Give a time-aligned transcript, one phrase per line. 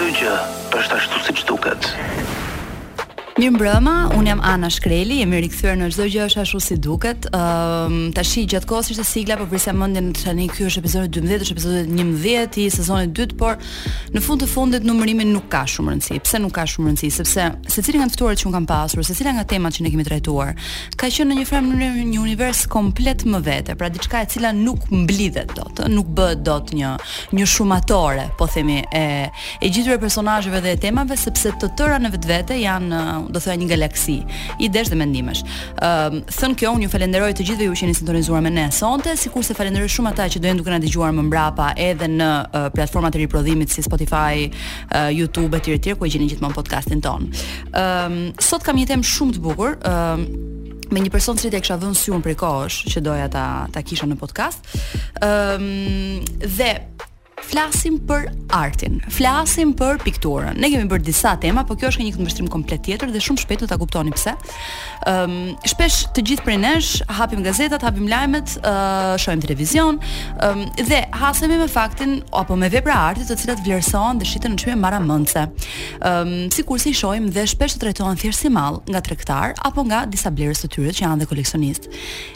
[0.00, 0.34] gjuca
[0.80, 1.90] është ashtu siç duket
[3.40, 7.28] Mirë mbrëma, unë jam Ana Shkreli, jemi rikëthyre në gjithë gjë është ashtu si duket.
[7.32, 10.82] Um, ta shi gjatë kohës ishte sigla, për po përrisa mëndin të tani, kjo është
[10.82, 13.56] epizodit 12, është epizodit 11 i sezonit 2, por
[14.12, 16.18] në fund të fundit numërimin nuk ka shumë rëndësi.
[16.26, 17.10] Pse nuk ka shumë rëndësi?
[17.16, 17.46] Sepse
[17.78, 19.94] se cilin nga të fëtuarit që unë kam pasur, se cilin nga temat që ne
[19.96, 20.60] kemi trajtuar
[21.00, 24.52] ka që në një fremë në një univers komplet më vete, pra diçka e cila
[24.52, 26.92] nuk mblidhet do të, nuk bëhet do të një,
[27.38, 29.06] një shumatore, po themi, e,
[29.64, 32.98] e gjithre personajëve dhe temave, sepse të tëra në vetë janë
[33.30, 34.16] do thoya një galaksi,
[34.64, 35.42] i desh dhe mendimesh.
[35.86, 38.66] Ëm uh, thën kjo unë ju falenderoj të gjithëve ju që jeni sintonizuar me ne
[38.74, 42.68] sonte, sikurse falenderoj shumë ata që doin duke na dëgjuar më mbrapa edhe në uh,
[42.74, 47.28] platformat e riprodhimit si Spotify, uh, YouTube etj etj ku e gjeni gjithmonë podcastin ton.
[47.70, 50.48] Ëm uh, sot kam një temë shumë të bukur, ëm uh,
[50.90, 54.08] me një person që e kisha dhënë syun prej kohësh që doja ta ta kisha
[54.10, 54.72] në podcast.
[55.22, 56.72] Ëm um, dhe
[57.46, 60.56] flasim për artin, flasim për pikturën.
[60.60, 63.64] Ne kemi bërë disa tema, por kjo është një këndvështrim komplet tjetër dhe shumë shpejt
[63.64, 64.34] do ta kuptoni pse.
[65.08, 69.98] Ëm, um, shpesh të gjithë prej nesh hapim gazetat, hapim lajmet, uh, shohim televizion,
[70.44, 74.56] ëm um, dhe hasemi me faktin apo me vepra arti të cilat vlerësohen dhe shiten
[74.56, 75.46] në çmime maramëndse.
[76.00, 79.84] Ëm, um, sikurse si shohim dhe shpesh të trajtohen thjesht si mall nga tregtar apo
[79.84, 81.88] nga disa blerës të tyre që janë dhe koleksionist.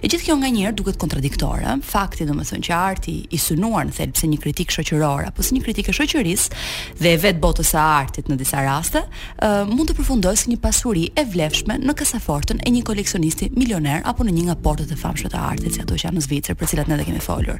[0.03, 1.79] E gjithë kjo nganjëherë duket kontradiktore.
[1.85, 5.55] Fakti domethënë që arti i synuar në thelb se një kritik shoqëror shoqërore apo si
[5.57, 6.65] një kritikë shoqërisë
[7.01, 10.59] dhe e vet botës së artit në disa raste, uh, mund të përfundojë si një
[10.63, 14.99] pasuri e vlefshme në kasafortën e një koleksionisti milioner apo në një nga portët e
[15.01, 17.59] famshme të artit, si ato që janë në Zvicër, për cilat ne do kemi folur.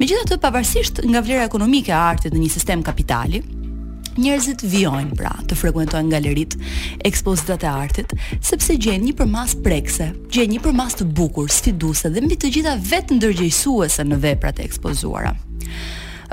[0.00, 3.40] Megjithatë, pavarësisht nga vlera ekonomike e artit në një sistem kapitali,
[4.18, 6.58] njerëzit vjojnë pra të frekuentojnë galeritë,
[7.06, 12.24] ekspozitat e artit, sepse gjenë një përmas prekse, gjenë një përmas të bukur, sfiduse dhe
[12.26, 15.36] mbi të gjitha vetë ndërgjegjësuese në veprat e ekspozuara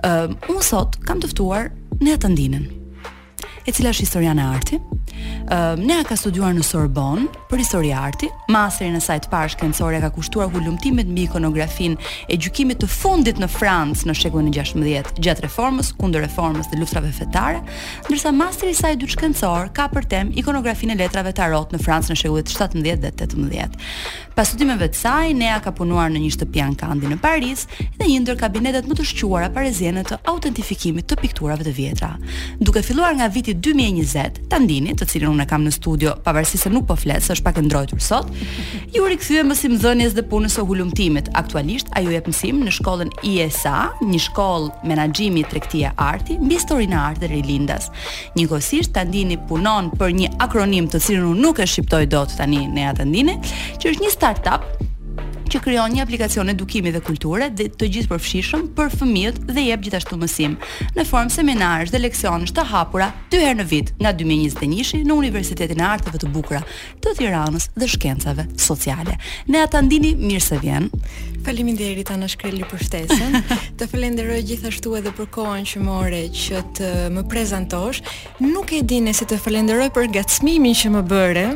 [0.06, 2.66] uh, unë sot kam tëftuar në atë të ndinën,
[3.66, 4.78] e cila është historian e arti,
[5.50, 10.00] Ehm, Nea ka studuar në Sorbon për histori arti, masterin e saj të parë shkencore
[10.02, 11.98] ka kushtuar hulumtimet mbi ikonografin
[12.30, 16.80] e gjykimit të fundit në Francë në shekullin e 16 gjatë reformës kundër reformës dhe
[16.82, 17.62] luftrave fetare,
[18.10, 22.14] ndërsa masteri i saj dytë shkencor ka për temë ikonografinë e letrave tarot në Francë
[22.16, 23.80] në shekullin 17 dhe 18.
[24.36, 27.68] Pas studimeve të saj, Nea ka punuar në një shtëpi ankandi në Paris
[28.00, 32.10] dhe një ndër kabinetet më të shquara pareziane të autentifikimit të pikturave të vjetra.
[32.60, 36.72] Duke filluar nga viti 2020, Tandini, të të cilin unë kam në studio, pavarësisht se
[36.74, 38.32] nuk po flet, është pak e ndrojtur sot.
[38.96, 41.30] Ju rikthyem mësim dhënjes dhe punës së hulumtimit.
[41.42, 43.76] Aktualisht ajo jep mësim në shkollën ISA,
[44.10, 47.92] një shkollë menaxhimi tregtie arti mbi historinë e artit Rilindas.
[48.40, 52.90] Njëkohësisht Tandini punon për një akronim të cilin unë nuk e shqiptoj dot tani ne
[52.92, 53.40] atë ndini,
[53.82, 54.72] që është një startup
[55.56, 59.84] që krijon një aplikacion edukimi dhe kulture dhe të gjithë përfshishëm për fëmijët dhe jep
[59.86, 60.58] gjithashtu mësim
[60.98, 65.80] në formë seminarësh dhe leksionesh të hapura dy herë në vit nga 2021 në Universitetin
[65.80, 66.60] e Arteve të Bukura
[67.06, 69.16] të Tiranës dhe Shkencave Sociale.
[69.48, 70.90] Ne ata ndini mirë se vjen.
[71.48, 73.40] Faleminderit Ana Shkreli për ftesën.
[73.80, 78.04] të falenderoj gjithashtu edhe për kohën që more që të më prezantosh.
[78.44, 81.48] Nuk e di nëse të falenderoj për gatshmimin që më bëre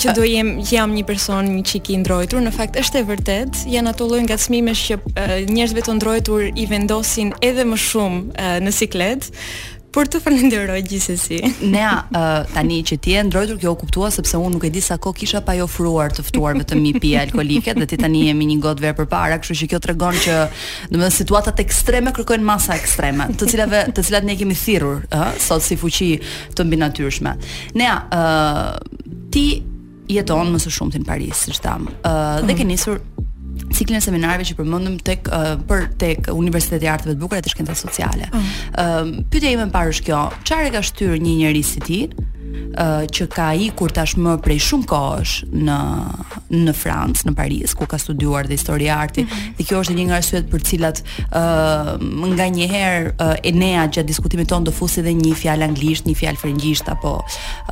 [0.00, 3.58] që do jem jam një person një çik i ndrojtur, në fakt është e vërtet,
[3.70, 8.72] janë ato lloj ngacmimesh që njerëzve të ndrojtur i vendosin edhe më shumë e, në
[8.78, 9.26] siklet.
[9.90, 11.40] Por të falenderoj gjithsesi.
[11.66, 11.80] Ne
[12.14, 14.94] uh, tani që ti e ndrojtur kjo u kuptua sepse unë nuk e di sa
[15.02, 18.20] kohë kisha pa i jo ofruar të ftuar vetëm mi pije alkolike dhe ti tani
[18.28, 20.36] jemi një gotë ver përpara, kështu që kjo tregon që
[20.94, 25.42] domethënë situatat ekstreme kërkojnë masa ekstreme, të cilave të cilat ne kemi thirrur, ëh, uh,
[25.42, 26.12] sot si fuqi
[26.54, 27.34] të mbi natyrshme.
[27.82, 28.78] Ne uh,
[29.34, 29.46] ti
[30.14, 31.86] jeton më së shumti në Paris, siç tham.
[31.88, 32.56] Ë uh, dhe mm.
[32.60, 33.00] ke nisur
[33.76, 37.52] ciklin e seminarëve që përmendëm tek uh, për tek Universiteti i Arteve të Bukura dhe
[37.52, 38.28] Shkencave Sociale.
[38.34, 38.50] Mm.
[38.80, 42.00] Ë uh, pyetja ime e parë është kjo, çfarë ka shtyr një njerëz si ti
[43.10, 45.76] që ka ikur tashmë prej shumë kohësh në
[46.50, 49.24] në Francë, në Paris, ku ka studiuar dhe histori e artit.
[49.24, 49.56] Mm -hmm.
[49.58, 52.02] Dhe kjo është një nga arsyet për të cilat ë uh,
[52.34, 53.52] nganjëherë uh, e
[53.94, 57.20] gjatë diskutimit ton do fusi edhe një fjalë anglisht, një fjalë frëngjisht apo ë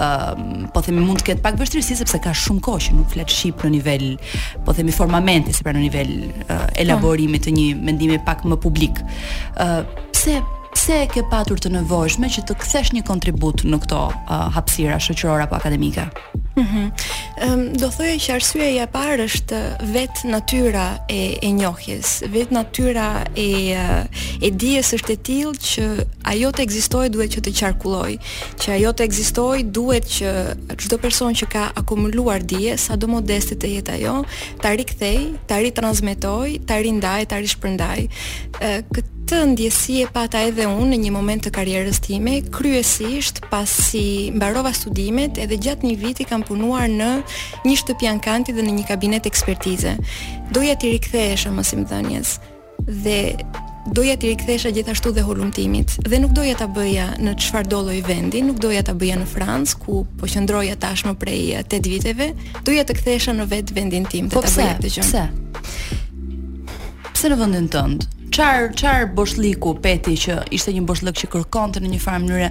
[0.05, 3.31] uh, po themi mund të ketë pak vështirësi sepse ka shumë kohë që nuk flet
[3.31, 4.17] shqip në nivel,
[4.64, 6.11] po themi formamenti, sepse pra në nivel
[6.50, 8.97] uh, elaborimit të një mendimi pak më publik.
[9.58, 9.82] ë uh,
[10.12, 10.41] pse
[10.78, 15.00] pse e ke patur të nevojshme që të kthesh një kontribut në këto uh, hapësira
[15.02, 16.04] shoqërore apo akademike?
[16.54, 16.86] Mm -hmm.
[17.46, 19.58] um, do thëjë që arsyeja e parë është
[19.94, 20.84] vet natyra
[21.16, 22.06] e e njohjes.
[22.34, 23.08] Vet natyra
[23.46, 23.48] e
[23.80, 25.88] uh, e dijes është e tillë që
[26.32, 28.12] ajo të ekzistojë duhet që të qarkulloj,
[28.62, 30.28] që ajo të ekzistojë duhet që
[30.86, 34.16] çdo person që ka akumuluar dije, sado modeste të jetë ajo,
[34.62, 37.98] ta rikthej, ta ritransmetoj, ta rindaj, ta rishpërndaj.
[38.06, 43.42] Uh, këtë këtë ndjesi e pata edhe unë në një moment të karrierës time, kryesisht
[43.50, 47.08] pasi mbarova studimet edhe gjatë një viti kam punuar në
[47.66, 49.92] një shtëpi ankanti dhe në një kabinet ekspertize.
[50.56, 52.38] Doja t'i rikthehesha Mësim simdhënies
[52.88, 53.19] dhe
[53.92, 58.00] doja t'i rikthesha gjithashtu dhe holumtimit dhe nuk doja ta bëja në çfarë do lloj
[58.08, 62.32] vendi, nuk doja ta bëja në Francë ku po qëndroja tashmë prej 8 viteve,
[62.64, 64.32] doja të kthesha në vetë vendin tim.
[64.32, 64.70] Po pse?
[64.88, 65.28] Pse?
[67.12, 68.14] Pse në vendin tënd?
[68.30, 72.48] çar çar boshlliku peti që ishte një boshllëk që kërkonte në një farë mënyrë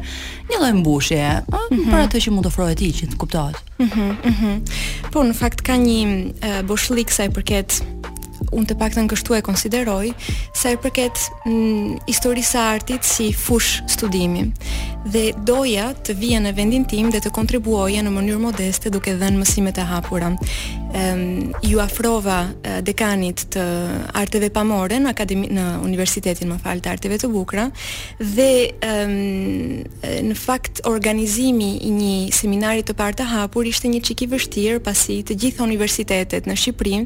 [0.49, 1.87] një lloj mbushje mm -hmm.
[1.91, 2.07] për mhm.
[2.07, 3.57] atë që mund të ofrohet ti që të kuptohet.
[3.77, 3.87] Mhm.
[3.89, 4.51] Mm mhm.
[4.51, 7.83] Mm po në fakt ka një uh, boshllik sa i përket
[8.53, 10.11] unë të pak të kështu e konsideroj,
[10.53, 11.19] sa i përket
[11.49, 14.43] mm, historisë së artit si fush studimi.
[15.13, 19.37] Dhe doja të vijë në vendin tim dhe të kontribuoja në mënyrë modeste duke dhënë
[19.41, 20.29] mësimet e hapura
[20.93, 23.63] um, ju afrova uh, dekanit të
[24.17, 27.67] arteve pamore në akademi në universitetin më fal të arteve të bukura
[28.21, 28.49] dhe
[28.87, 29.85] um,
[30.29, 34.79] në fakt organizimi i një seminari të parë të hapur ishte një çik i vështirë
[34.85, 37.01] pasi të gjithë universitetet në Shqipëri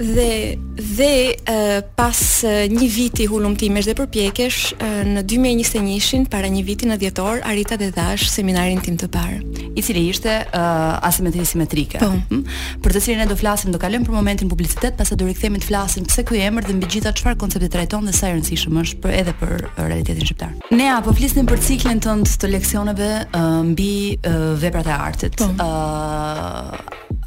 [0.01, 2.19] dhe dhe uh, pas
[2.49, 7.77] uh, një viti hulumtimesh dhe përpjekesh uh, në 2021-shin para një viti në dhjetor arrita
[7.81, 12.09] dhe dhash seminarin tim të parë i cili ishte uh, asimetri simetrike po.
[12.31, 12.45] Hmm?
[12.85, 15.69] për të cilin ne do flasim do kalojmë për momentin publicitet pas do rikthehemi të
[15.71, 19.03] flasim pse ky emër dhe mbi gjitha çfarë koncepti trajton dhe sa i rëndësishëm është
[19.05, 23.91] për edhe për realitetin shqiptar ne apo flisnim për ciklin tënd të leksioneve uh, mbi
[24.23, 25.51] uh, veprat e artit po.
[25.61, 26.75] uh,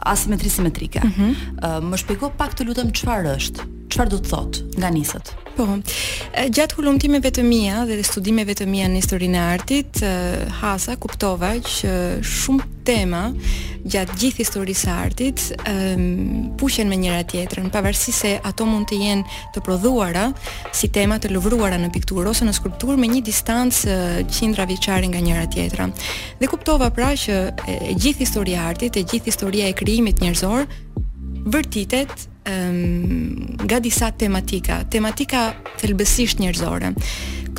[0.09, 3.63] asimetri simetrike uh, më shpjegoj pak të të lutem çfarë është?
[3.92, 5.30] Çfarë do të thotë nga njësët.
[5.54, 5.65] Po.
[6.56, 10.00] Gjatë hulumtimeve të mia dhe studimeve të mia në historinë e artit,
[10.62, 11.92] Hasa kuptova që
[12.25, 13.25] shumë tema
[13.83, 15.44] gjatë gjithë historisë së artit
[16.62, 20.30] pushen me njëra tjetrën, pavarësisht se ato mund të jenë të prodhuara
[20.74, 24.00] si tema të lëvruara në pikturë ose në skulptur me një distancë
[24.38, 25.89] qindra vjeçare nga njëra tjetra.
[26.42, 27.38] Dhe kuptova pra që
[27.68, 30.63] e, e gjithë historia e artit, e gjithë historia e krijimit njerëzor
[31.54, 35.44] vërtitet Ehm, nga disa tematika, tematika
[35.80, 36.92] thelbësisht njerëzore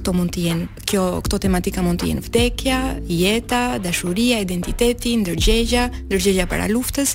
[0.04, 5.86] këto mund të jenë, kjo këto tematika mund të jenë vdekja, jeta, dashuria, identiteti, ndërgjegja,
[6.10, 7.14] ndërgjegja para luftës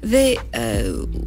[0.00, 0.38] dhe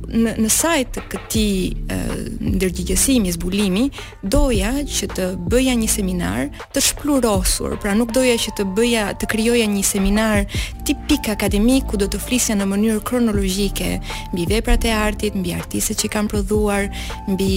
[0.09, 3.85] në në sajt këtij ndërgjegjësimi, zbulimi,
[4.25, 9.29] doja që të bëja një seminar të shplurosur, pra nuk doja që të bëja të
[9.35, 10.47] krijoja një seminar
[10.89, 13.93] tipik akademik ku do të flisja në mënyrë kronologjike
[14.33, 16.89] mbi veprat e artit, mbi artistët që kanë prodhuar,
[17.29, 17.51] mbi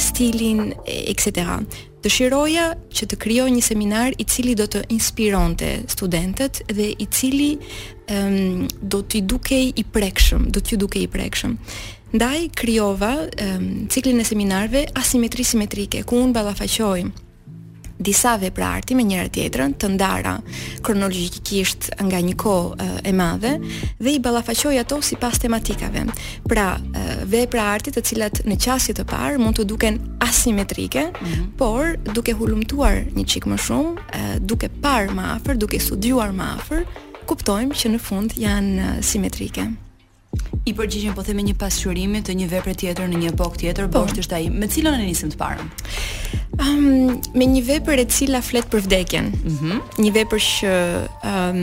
[0.00, 1.42] stilin etj
[2.02, 2.64] dëshiroja
[2.98, 8.64] që të krijoj një seminar i cili do të inspironte studentët dhe i cili um,
[8.94, 11.54] do t'i dukej i prekshëm, do t'ju dukej i prekshëm.
[12.12, 17.06] Ndaj krijova um, ciklin e seminarëve asimetri simetrike, ku un ballafaqoj
[18.02, 20.34] disa vepra arti me njëra tjetrën të ndara
[20.84, 23.52] kronologjikisht nga një kohë eh, e madhe
[24.02, 26.02] dhe i ballafaqoi ato sipas tematikave.
[26.50, 31.28] Pra, eh, vepra arti të cilat në qasje të parë mund të duken asimetrike, mm
[31.28, 31.46] -hmm.
[31.60, 31.82] por
[32.16, 36.82] duke hulumtuar një çik më shumë, eh, duke parë më afër, duke studiuar më afër,
[37.26, 39.64] kuptojmë që në fund janë simetrike
[40.66, 44.00] i përgjigjem po me një pasqyrimi të një vepre tjetër në një epokë tjetër, po
[44.08, 45.68] është ai me cilën e nisim të parën.
[46.52, 49.26] Ëm um, me një vepër e cila flet për vdekjen.
[49.32, 49.36] Ëh.
[49.50, 50.70] Mm një vepër që
[51.28, 51.60] ëm um,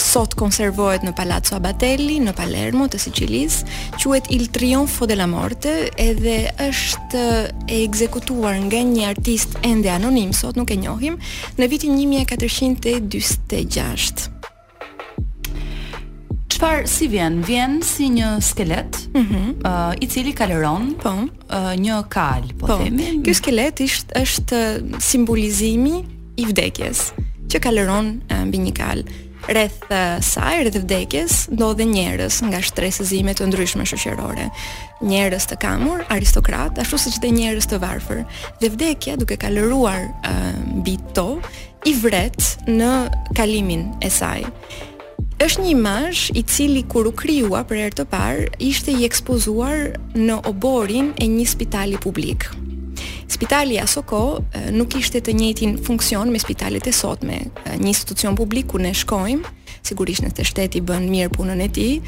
[0.00, 3.60] sot konservohet në Palazzo Abatelli në Palermo të Sicilisë,
[4.00, 6.36] quhet Il Trionfo della Morte, edhe
[6.68, 7.20] është
[7.66, 11.14] e ekzekutuar nga një artist ende anonim, sot nuk e njohim,
[11.58, 14.35] në vitin 1446.
[16.56, 17.34] Çfarë si vjen?
[17.44, 19.48] Vjen si një skelet, ëh, mm -hmm.
[19.68, 21.10] uh, i cili kaloron po
[21.52, 23.20] uh, një kal, po, po themi.
[23.24, 24.60] Ky skelet ishte është
[24.98, 26.04] simbolizimi
[26.40, 27.12] i vdekjes
[27.52, 29.02] që kaloron uh, mbi një kal.
[29.52, 34.48] Rreth uh, saj, rreth vdekjes, ndodhen njerëz nga shtresëzime të ndryshme shoqërore.
[35.04, 38.24] Njerëz të kamur, aristokrat, ashtu siç dhe njerëz të varfër.
[38.60, 41.30] Dhe vdekja duke kaloruar uh, mbi uh, to
[41.84, 42.90] i vret në
[43.36, 44.40] kalimin e saj
[45.44, 49.92] është një imazh i cili kur u krijuar për herë të parë ishte i ekspozuar
[50.16, 52.46] në oborin e një spitali publik.
[53.28, 54.38] Spitali i Asoko
[54.72, 57.36] nuk ishte të njëjtin funksion me spitalet e sotme,
[57.76, 59.52] një institucion publik ku ne shkojmë,
[59.86, 61.98] sigurisht në të shteti bën mirë punën e tij,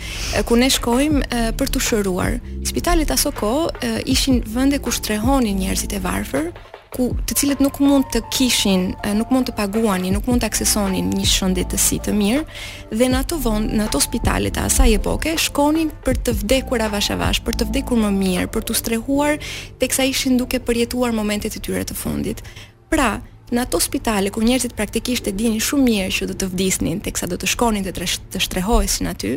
[0.48, 2.38] ku ne shkojmë për të shëruar.
[2.70, 3.68] Spitalet Asoko
[4.08, 6.48] ishin vende ku shtrehonin njerëzit e varfër,
[6.94, 11.10] ku të cilët nuk mund të kishin, nuk mund të paguani, nuk mund të aksesonin
[11.12, 12.44] një shëndetësi të mirë
[12.92, 17.10] dhe në ato vend, në ato spitale e asaj epoke shkonin për të vdekur avash
[17.14, 19.36] avash, për të vdekur më mirë, për të strehuar
[19.82, 22.40] teksa ishin duke përjetuar momentet e tyre të fundit.
[22.88, 23.18] Pra,
[23.52, 27.28] në ato spitale kur njerëzit praktikisht e dinin shumë mirë që do të vdisnin, teksa
[27.28, 27.96] do të shkonin të,
[28.32, 29.34] të në aty,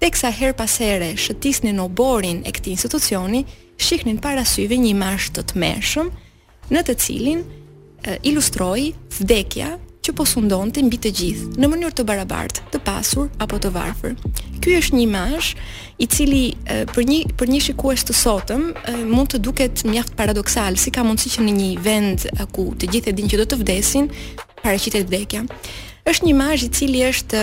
[0.00, 3.44] teksa her pas here shëtisnin oborin e këtij institucioni,
[3.78, 6.08] shiknin para syve një mash të tmerrshëm,
[6.74, 12.04] në të cilin e, ilustroi vdekja që po të mbi të gjithë në mënyrë të
[12.08, 14.14] barabartë, të pasur apo të varfër.
[14.64, 15.50] Ky është një imazh
[16.00, 20.14] i cili e, për një për një shikues të sotëm e, mund të duket mjaft
[20.18, 23.48] paradoksal, si ka mundësi që në një vend ku të gjithë e dinë që do
[23.52, 24.08] të vdesin,
[24.62, 25.44] paraqitet vdekja
[26.10, 27.40] është një imazh i cili është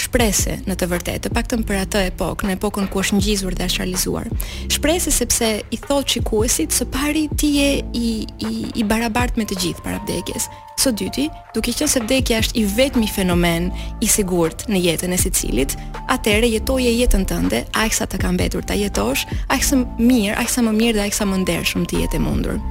[0.00, 3.66] shpresë në të vërtetë, të paktën për atë epokë, në epokën ku është ngjizur dhe
[3.76, 4.30] realizuar.
[4.72, 7.68] Shpresë sepse i thot shikuesit së pari ti je
[8.00, 8.12] i
[8.48, 10.48] i i barabart me të gjithë para vdekjes.
[10.80, 13.68] Së dyti, duke qenë se vdekja është i vetmi fenomen
[14.04, 15.76] i sigurt në jetën e secilit,
[16.12, 20.52] atëherë jetoje jetën tënde, aq sa të ka mbetur ta jetosh, aq sa mirë, aq
[20.52, 22.64] sa më mirë dhe aq sa më ndershëm të jetë e mundur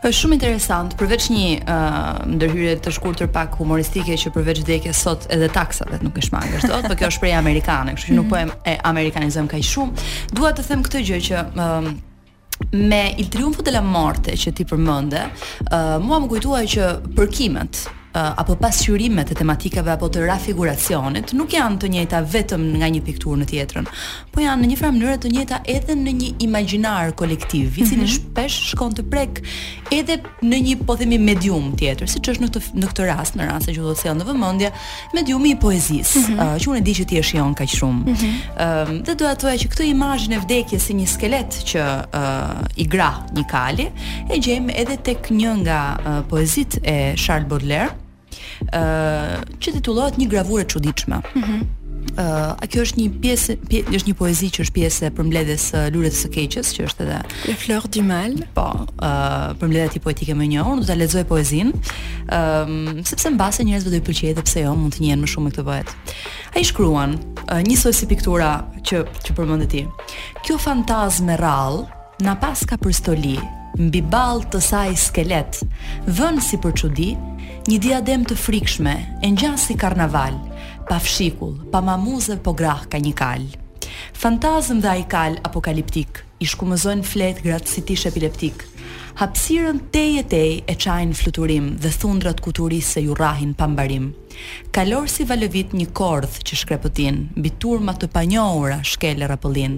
[0.00, 5.26] është shumë interesant, përveç një uh, ndërhyrje të shkurtër pak humoristike që përveç vdekjes sot
[5.34, 8.32] edhe taksave nuk e shmangësh sot, por kjo është prej amerikane, kështu që nuk mhm.
[8.32, 10.08] po e amerikanizojm kaq shumë.
[10.38, 11.90] Dua të them këtë gjë që uh,
[12.90, 15.26] me il triumfo della morte që ti përmende,
[15.68, 21.76] uh, mua më kujtuaj që përkimet apo pasqyrimet e tematikave apo të rafiguracionit nuk janë
[21.84, 23.86] të njëjta vetëm nga një pikturë në tjetrën,
[24.34, 28.00] po janë në një farë mënyrë të njëjta edhe në një imagjinar kolektiv, i cili
[28.00, 28.14] mm -hmm.
[28.16, 29.38] shpesh shkon të prek
[29.94, 33.46] edhe në një po themi medium tjetër, siç është në këtë në këtë rast, në
[33.50, 34.70] rast se ju do të sjell në vëmendje
[35.16, 36.60] mediumi i poezisë, mm -hmm.
[36.64, 38.02] që unë di që ti e shijon kaq shumë.
[38.06, 38.36] Mhm.
[38.66, 42.62] Ëm dhe do atoja që këtë imazhin e vdekjes si një skelet që ë uh,
[42.76, 43.88] i gra një kali,
[44.30, 50.18] e gjem edhe tek një nga uh, poezitë e Charles Baudelaire, ë uh, që titullohet
[50.18, 51.22] Një gravurë e çuditshme.
[51.34, 51.60] Mm -hmm.
[52.18, 55.66] Uh, a kjo është një pjesë pje, është një poezi që është pjesë e përmbledhjes
[55.70, 58.34] së uh, së keqes, që është edhe Le Fleur du Mal.
[58.56, 58.64] Po,
[58.96, 61.94] uh, përmbledhja poetike më njohur, do ta lexoj poezinë.
[62.34, 65.46] Ëm, sepse mbase njerëz do të pëlqejë edhe pse jo, mund të njihen më shumë
[65.46, 65.94] me këtë poet.
[66.56, 67.14] Ai shkruan,
[67.46, 68.50] uh, njësoj si piktura
[68.82, 69.84] që që përmendë ti.
[70.42, 71.84] Kjo fantazme rall
[72.26, 73.36] na paska për stoli,
[73.78, 75.62] mbi ball të saj skelet,
[76.10, 77.12] vën si për çudi,
[77.70, 80.40] një diadem të frikshme, e ngjan si karnaval,
[80.90, 83.44] pa fshikull, pa mamuzë po grah ka një kal.
[84.20, 88.64] Fantazm dhe ai kal apokaliptik, i shkumëzojnë flet gratësitish epileptik.
[89.20, 94.08] Hapsirën tej e tej e çajnë fluturim dhe thundrat kuturisë se ju rrahin pa mbarim.
[94.74, 99.76] Kalor si valëvit një kordh që shkrepotin, mbi turma të panjohura shkelë rrapullin.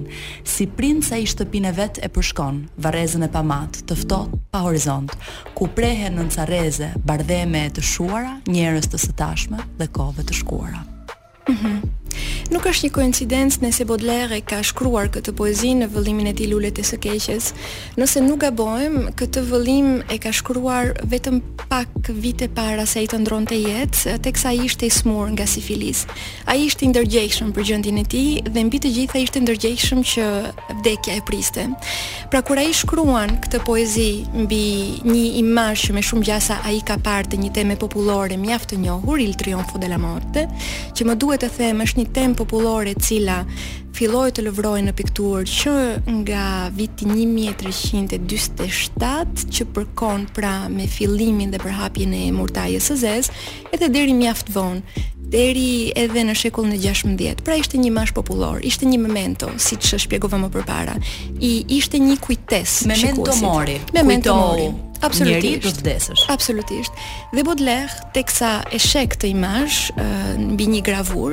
[0.49, 5.12] Si princa i shtëpinë vet e përshkon, varrezën e pamat, të ftohtë pa horizont,
[5.59, 9.12] ku prehen nën carreze, bardheme të shuara, njerëz të së
[9.76, 10.85] dhe kove të shkuara.
[11.46, 12.01] Mm-hmm.
[12.52, 16.78] Nuk është një koincidencë nëse Baudelaire ka shkruar këtë poezi në vëllimin e ti lullet
[16.83, 17.52] e Sëkeqes.
[18.00, 21.40] Nëse nuk gabojmë, këtë vëllim e ka shkruar vetëm
[21.71, 26.04] pak vite para se ai të ndronte jetë, teksa ai ishte i smur nga sifilis.
[26.47, 30.04] Ai ishte i ndërgjegjshëm për gjëndin e tij dhe mbi të gjitha ishte i ndërgjegjshëm
[30.12, 30.28] që
[30.83, 31.66] vdekja e priste.
[32.33, 34.11] Pra kur ai shkruan këtë poezi
[34.45, 34.62] mbi
[35.07, 38.83] një imazh që me shumë gjasa ai ka parë të një teme popullore mjaft të
[38.83, 40.47] njohur, Il Trionfo della Morte,
[40.97, 43.37] që më duhet të them një një temë popullore e cila
[43.92, 45.73] filloi të lëvroj në pikturë që
[46.23, 46.44] nga
[46.75, 53.26] viti 1347 që përkon pra me fillimin dhe përhapjen e murtajes së Zez,
[53.75, 54.82] edhe deri mjaft vonë,
[55.32, 57.38] deri edhe në shekullin e 16.
[57.44, 60.94] Pra ishte një mash popullor, ishte një memento, siç e shpjegova më përpara.
[61.40, 63.42] I ishte një kujtesë memento shikusit.
[63.44, 63.76] mori.
[63.97, 64.68] Memento Kujto mori.
[65.02, 65.62] Absolutisht.
[65.64, 66.25] do të vdesësh.
[66.30, 66.92] Absolutisht.
[67.35, 69.80] Dhe Baudelaire, teksa e shek këtë imazh
[70.54, 71.32] mbi një gravur,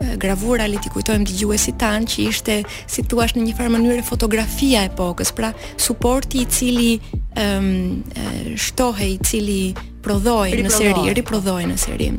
[0.00, 2.54] Eh, gravura le t'i kujtojmë dëgjuesit tan që ishte
[2.86, 6.92] si thua në një farë mënyrë fotografia e epokës, pra suporti i cili
[7.34, 9.60] ëm um, eh, shtohej, i cili
[10.02, 12.12] prodhoi në seri, riprodhoi në seri.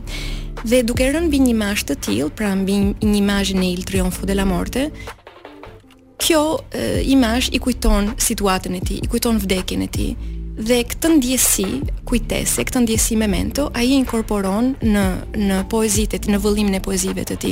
[0.59, 4.27] Dhe duke rënë mbi një imazh të tillë, pra mbi një imazhin e Il Triunfo
[4.27, 4.89] della Morte,
[6.19, 10.12] kjo uh, imazh i kujton situatën e tij, i kujton vdekjen e tij
[10.60, 11.68] dhe këtë ndjesi,
[12.08, 15.04] kujtese, këtë ndjesi memento, a i inkorporon në,
[15.39, 17.51] në poezitet, në vëllim në poezive të ti.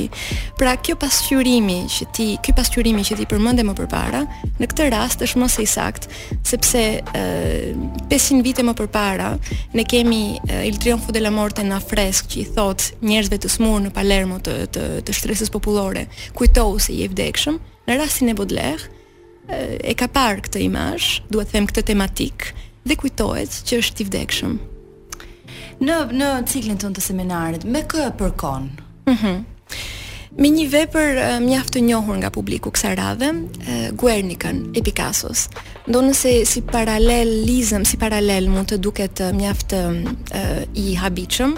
[0.60, 4.20] Pra, kjo pasqyrimi që ti, kjo pasqyrimi që ti përmënde më përpara,
[4.60, 6.08] në këtë rast është se i sakt,
[6.46, 7.24] sepse e,
[8.12, 9.30] 500 vite më përpara,
[9.72, 13.54] ne kemi e, il triomfu de la morte në afresk që i thot njerëzve të
[13.56, 16.04] smurë në palermo të, të, të shtresës populore,
[16.36, 17.56] kujtohu se i e vdekshëm,
[17.88, 18.94] në rastin e Baudelaire,
[19.48, 22.50] e ka parë këtë imazh, duhet të them këtë tematik,
[22.88, 24.56] dhe kujtohet që është i vdekshëm.
[25.84, 28.72] Në në ciklin tonë të seminarit, me kë e përkon?
[29.06, 29.14] Mhm.
[29.14, 29.46] Mm
[30.38, 33.30] Me një vepër mjaft të njohur nga publiku kësaj radhe,
[33.98, 35.46] Guernikën e Picassos.
[35.90, 39.74] Do nëse si paralelizëm, si paralel mund të duket mjaft
[40.78, 41.56] i habitshëm,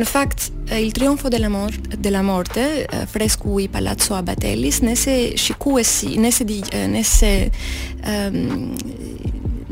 [0.00, 0.46] në fakt
[0.78, 2.64] Il Trionfo della Morte, della Morte,
[3.12, 6.62] fresku i Palazzo batelis, nëse shikuesi, nëse di,
[6.94, 7.32] nëse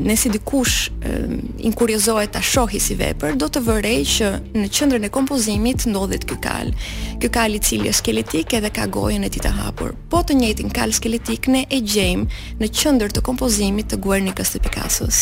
[0.01, 0.75] nëse dikush
[1.67, 4.29] inkuriozohet ta shohë si vepër, do të vërej që
[4.61, 6.71] në qendrën e kompozimit ndodhet ky kal.
[7.21, 9.93] Ky kal i cili është skeletik edhe ka gojën e tij të hapur.
[10.13, 14.63] Po të njëjtin kal skeletik ne e gjejmë në qendër të kompozimit të Guernikës së
[14.65, 15.21] Picassos.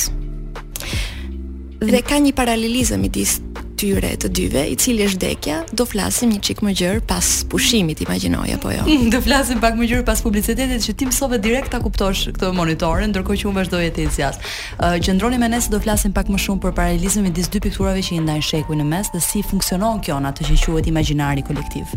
[1.79, 3.39] Dhe ka një paralelizëm midis
[3.79, 8.01] tyre të dyve, i cili është Dekja, do flasim një çik më gjër pas pushimit,
[8.03, 8.83] imagjinoj apo jo.
[9.13, 13.07] Do flasim pak më gjër pas bulicitetit që ti mësove direkt ta kuptosh këtë monitore
[13.13, 14.53] ndërkohë që unë vazhdoj të ecj jashtë.
[14.75, 18.03] Uh, Qëndroni me ne se do flasim pak më shumë për paralelizmin midis dy pikturave
[18.03, 21.45] që i ndajnë shekuj në mes dhe si funksionon kjo në atë që quhet imagjinari
[21.47, 21.95] kolektiv.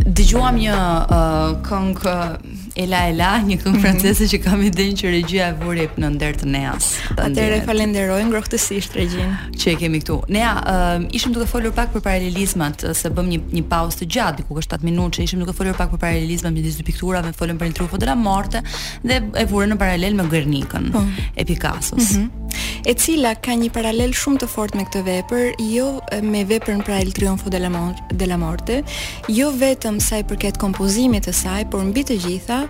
[0.00, 3.82] Dëgjuam një uh, këngë uh, Ela Ela, një këngë mhm.
[3.84, 6.86] franceze që kam idenë që regjia e vuri në ndër të Neas.
[7.20, 10.20] Atëre falenderoj ngrohtësisht regjin që e kemi këtu.
[10.32, 14.06] Nea, uh, i ishim duke folur pak për paralelizmat, se bëm një një pauzë të
[14.16, 17.34] gjatë, diku ka 7 minutë që ishim duke folur pak për paralelizmat midis dy pikturave,
[17.40, 18.62] folëm për një trufo de la morte
[19.06, 21.04] dhe e vurën në paralel me Guernikën po.
[21.36, 22.14] e Picassos.
[22.18, 22.39] Mhm
[22.82, 27.00] e cila ka një paralel shumë të fort me këtë vepër, jo me veprën pra
[27.04, 28.80] El Triunfo de la Morte, de la Morte,
[29.28, 32.62] jo vetëm sa i përket kompozimit të saj, por mbi të gjitha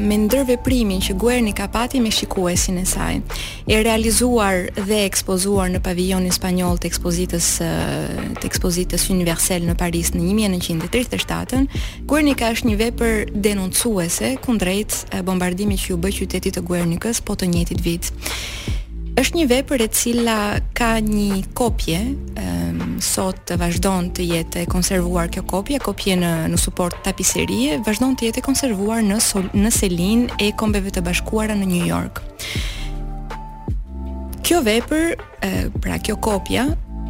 [0.00, 3.18] me ndërveprimin që Guerni ka pati me shikuesin e saj.
[3.68, 10.24] E realizuar dhe ekspozuar në pavionin spanjoll të ekspozitës të ekspozitës universel në Paris në
[10.48, 11.60] 1937,
[12.08, 13.14] Guerni ka është një vepër
[13.48, 18.10] denoncuese kundrejt bombardimit që u bë qytetit të Guernikës po të njëjtit vit
[19.16, 20.36] është një vepër e cila
[20.76, 21.98] ka një kopje,
[22.36, 28.28] um, sot vazhdon të jetë konservuar kjo kopje, kopje në në suport tapiserie, vazhdon të
[28.30, 32.20] jetë konservuar në sol, në selin e Kombeve të Bashkuara në New York.
[34.46, 36.66] Kjo vepër, uh, pra kjo kopja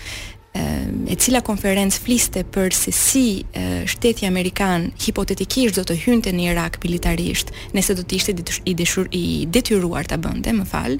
[0.53, 6.49] e cila konferencë fliste për se si e, shteti amerikan hipotetikisht do të hynte në
[6.51, 8.35] Irak militarisht, nëse do të ishte
[8.71, 10.97] i dëshur i detyruar ta bënte, më fal.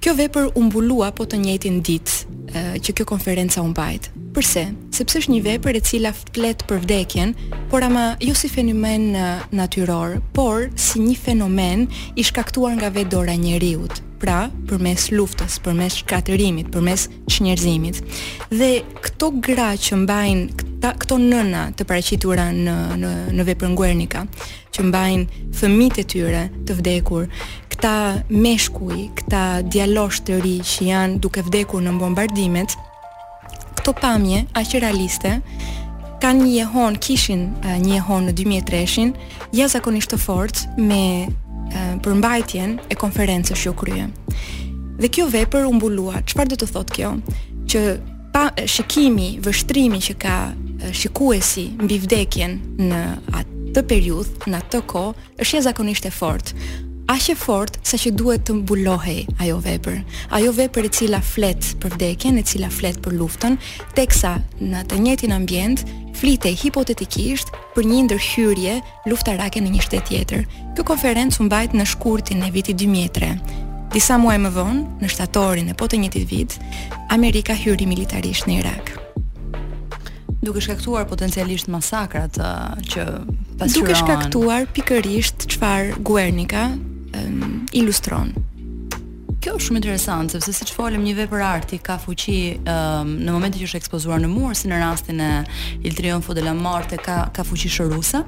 [0.00, 4.10] Kjo vepër u mbulua po të njëjtin ditë që kjo konferencë u mbajt.
[4.36, 4.66] Përse?
[4.94, 7.32] Sepse është një vepër e cila flet për vdekjen,
[7.72, 9.14] por ama jo si fenomen
[9.56, 15.58] natyror, por si një fenomen i shkaktuar nga vetë dora e njerëzit pra përmes luftës,
[15.64, 17.98] përmes shkatërimit, përmes çnjerëzimit.
[18.54, 18.70] Dhe
[19.04, 24.24] këto gra që mbajnë këta këto nëna të paraqitura në në në veprën Guernica,
[24.72, 27.28] që mbajnë fëmijët e tyre të vdekur,
[27.72, 27.94] këta
[28.30, 32.76] meshkuj, këta djalosh të ri që janë duke vdekur në bombardimet,
[33.78, 35.38] këto pamje aq realiste
[36.22, 39.10] kanë një jehon, kishin eh, një jehon në 2003-in,
[39.52, 41.02] jashtëzakonisht të fort me
[41.74, 44.06] për mbajtjen e konferencës që u krye.
[44.96, 46.20] Dhe kjo vepër u mbulua.
[46.24, 47.10] Çfarë do të thotë kjo?
[47.68, 47.82] Që
[48.32, 50.36] pa shikimi, vështrimi që ka
[50.96, 53.00] shikuesi mbi vdekjen në
[53.40, 58.54] atë periudhë, në atë kohë, është jashtëzakonisht e fortë aqë fort sa që duhet të
[58.62, 60.00] mbulohej ajo vepër.
[60.34, 63.58] Ajo vepër e cila flet për vdekjen, e cila flet për luftën,
[63.94, 65.84] teksa në të njëjtin ambient
[66.16, 68.76] flitej hipotetikisht për një ndërhyrje
[69.10, 70.44] luftarake në një shtet tjetër.
[70.74, 73.30] Kjo konferencë u mbajt në shkurtin e vitit 2003.
[73.94, 76.56] Disa muaj më vonë, në shtatorin e po të njëtit vit,
[77.14, 78.90] Amerika hyri militarisht në Irak.
[80.42, 83.06] Duke shkaktuar potencialisht masakrat uh, që
[83.60, 83.72] pasuron...
[83.78, 86.68] Duke shkaktuar pikërisht çfarë Guernica,
[87.76, 88.32] ilustron.
[89.40, 93.60] Kjo është shumë interesante sepse siç folëm një vepër arti ka fuqi um, në momentin
[93.62, 95.28] që është ekspozuar në mur, si në rastin e
[95.86, 98.24] Il Trionfo della Morte ka ka fuqi shëruese.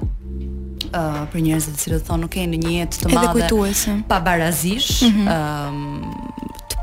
[0.89, 3.49] Uh, për njerëzit që thonë nuk kanë një jetë të madhe
[4.09, 6.28] pa barazish, mm -hmm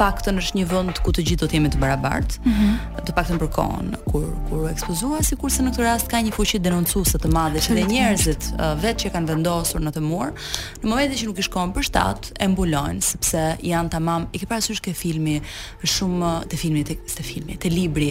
[0.00, 2.38] paktën është një vend ku të gjithë do të jemi të barabartë.
[2.38, 2.46] Ëh.
[2.46, 3.04] Mm -hmm.
[3.06, 6.58] Të paktën për kohën kur kur u ekspozua, sikurse në këtë rast ka një fuqi
[6.66, 10.32] denoncuese të madhe që dhe njerëzit uh, vetë që kanë vendosur në të mur,
[10.82, 14.26] në momentin që nuk i shkon për shtat, e mbulojnë sepse janë tamam.
[14.32, 15.40] E ke parasysh ke filmi
[15.84, 18.10] shumë të filmit të, të filmi, të libri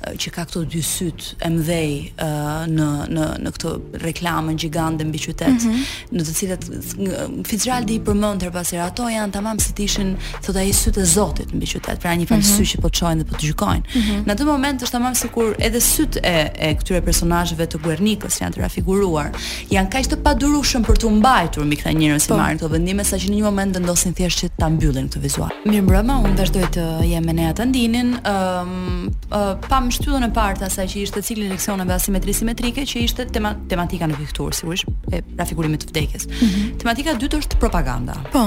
[0.00, 2.86] Eh, që ka këto dy syt e mdhej eh, në
[3.18, 6.18] në në këtë reklamën gjigande mbi qytet, mm -hmm.
[6.18, 10.14] në të cilat eh, Fitzgeraldi i përmend her pasherë, ato janë tamam si të ishin
[10.44, 12.26] thot ai syt e Zotit mbi qytet, pra një mhm.
[12.26, 12.58] fal mm -hmm.
[12.58, 13.84] sy që po çojnë dhe po të gjykojnë.
[13.86, 14.24] Mm -hmm.
[14.26, 16.36] Në atë moment është tamam sikur edhe syt e
[16.68, 19.28] e këtyre personazheve të Guernikës janë të rafiguruar,
[19.76, 22.36] janë kaq të padurushëm për të mbajtur mbi këta njerëz që po.
[22.36, 25.50] marrin këto vendime sa që në një moment vendosin thjesht që ta mbyllin këtë vizual.
[25.70, 29.08] Mirëmbrëma, unë vazhdoj të jem me Nea Tandinin, ëm ehm,
[29.40, 33.02] um, pa më shtyllën e partë asaj që ishte cikli i leksioneve asimetri simetrike që
[33.04, 35.54] ishte tema, tematika në pikturë sigurisht e pra të
[35.92, 36.26] vdekjes.
[36.26, 36.74] Mm -hmm.
[36.82, 38.16] Tematika e dytë është propaganda.
[38.32, 38.44] Po.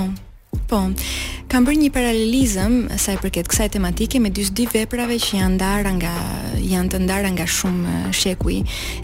[0.72, 0.78] Po,
[1.52, 5.54] kam bërë një paralelizëm sa i përket kësaj tematike me dy dy veprave që janë
[5.58, 6.12] ndara nga
[6.64, 8.58] janë të ndara nga shumë shekuj.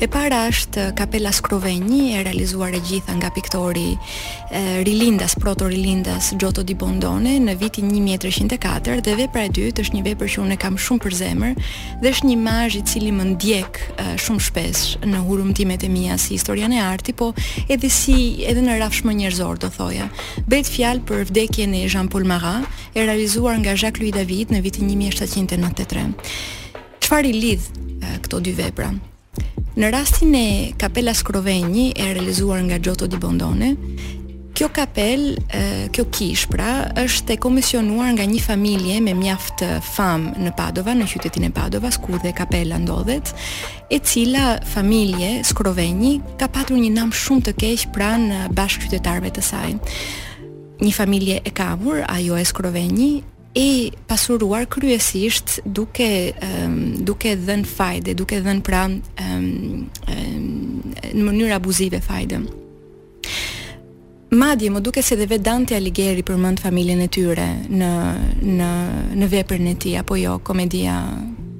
[0.03, 6.33] E para është Kapela Skrovenji e realizuar e gjitha nga piktori e, Rilindas Proto Rilindas
[6.39, 10.59] Giotto di Bondone në vitin 1304 dhe vepra e dytë është një vepër që unë
[10.65, 11.55] kam shumë për zemër
[12.03, 16.19] dhe është një imazh i cili më ndjek e, shumë shpesh në hurumtimet e mia
[16.19, 17.31] si historian e artit, po
[17.67, 20.07] edhe si edhe në rafshmë njerëzor do thoja.
[20.47, 26.15] Bëhet fjalë për vdekjen e Jean-Paul Marat, e realizuar nga Jacques-Louis David në vitin 1793.
[27.03, 27.69] Qëfar i lidh
[28.25, 28.89] këto dy vepra?
[29.77, 30.47] Në rastin e
[30.81, 33.69] kapela Skrovenji, e realizuar nga Gjoto di Bondone,
[34.57, 35.35] kjo kapel,
[35.93, 39.61] kjo kish, pra, është e komisionuar nga një familje me mjaft
[39.93, 43.29] fam në Padova, në qytetin e Padova, skur dhe kapela ndodhet,
[43.93, 49.35] e cila familje, Skrovenji, ka patur një nam shumë të keq pra në bashkë qytetarve
[49.37, 50.01] të sajnë
[50.81, 53.09] një familje e kamur, ajo e skrovenji,
[53.57, 61.55] e pasuruar kryesisht duke um, duke dhën fajde, duke dhën pra um, um, në mënyrë
[61.57, 62.41] abuzive fajde.
[64.37, 67.91] Madje më duke se dhe vetë Dante Alighieri përmend familjen e tyre në
[68.59, 68.69] në
[69.17, 70.99] në veprën e tij apo jo, komedia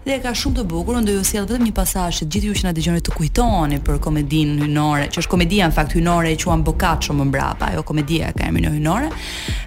[0.08, 2.74] Dhe ka shumë të bukur, ju sjell vetëm një pasazh që gjithë ju që na
[2.80, 7.14] dëgjoni të kujtoheni për komedinë hynore, që është komedia në fakt hynore e quan Boccaccio
[7.14, 9.14] më mbrapa, jo komedia ka emrin hynore.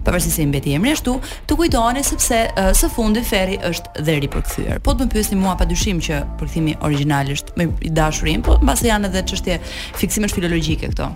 [0.06, 1.14] Pavarësisht se i mbeti emri ashtu,
[1.46, 5.52] të kujtoheni sepse uh, së fundi ferri është dhe rikthyer po të më pyesni mua
[5.58, 9.58] pa dyshim që përkthimi origjinal është me i dashurin, po mbase janë edhe çështje
[10.00, 11.10] fiksimesh filologjike këto.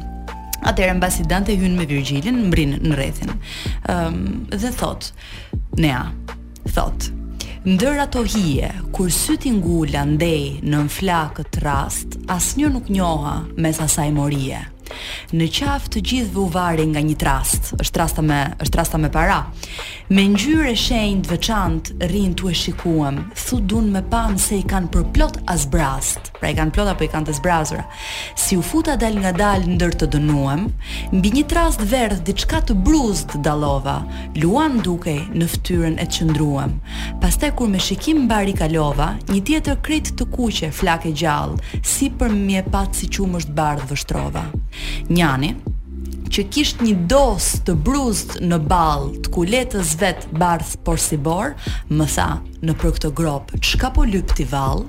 [0.68, 3.32] Atëherë mbasi Dante hyn me Virgilin, mbrin në rrethin.
[3.32, 3.42] Ëm
[3.88, 5.08] ehm, um, dhe thot
[5.80, 6.02] Nea,
[6.76, 7.08] thot
[7.64, 14.11] Ndër ato hije, kur syti ngula ndej në flakët rast, asnjë nuk njoha mes asaj
[14.12, 14.61] morie
[15.33, 17.71] në qafë të gjithë u vari nga një trast.
[17.81, 19.38] Është rasta me është rasta me para.
[20.12, 23.23] Me ngjyrë shenjë të veçantë rrin tu e shikuam.
[23.38, 26.29] Thu dun me pam se i kanë për plot azbrast.
[26.37, 27.87] Pra i kanë plot apo i kanë të zbrazura.
[28.37, 30.66] Si u futa dal nga dal ndër të dënuam,
[31.16, 33.97] mbi një trast verdh diçka të bruzë të dallova.
[34.37, 36.77] Luan dukej në fytyrën e qëndruam.
[37.25, 42.37] Pastaj kur me shikim mbari kalova, një tjetër krit të kuqe flakë gjallë, si për
[42.37, 44.42] mje pat si qumësht bardh vështrova.
[45.12, 45.54] Një Bunjani
[46.32, 51.52] që kisht një dos të bruzd në bal të kuletës vet barth por si bor
[51.92, 52.28] më tha
[52.64, 54.85] në për këtë grob që ka po lyp t'i val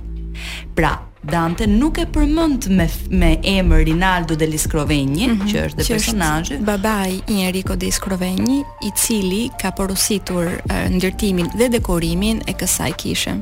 [0.80, 0.94] pra
[1.24, 2.84] Dante nuk e përmënd me,
[3.16, 5.52] me emë Rinaldo dhe Liskrovenji mm -hmm.
[5.54, 11.44] që është dhe që personajë babaj i Enrico dhe Liskrovenji i cili ka porusitur uh,
[11.60, 13.40] dhe dekorimin e kësaj kishëm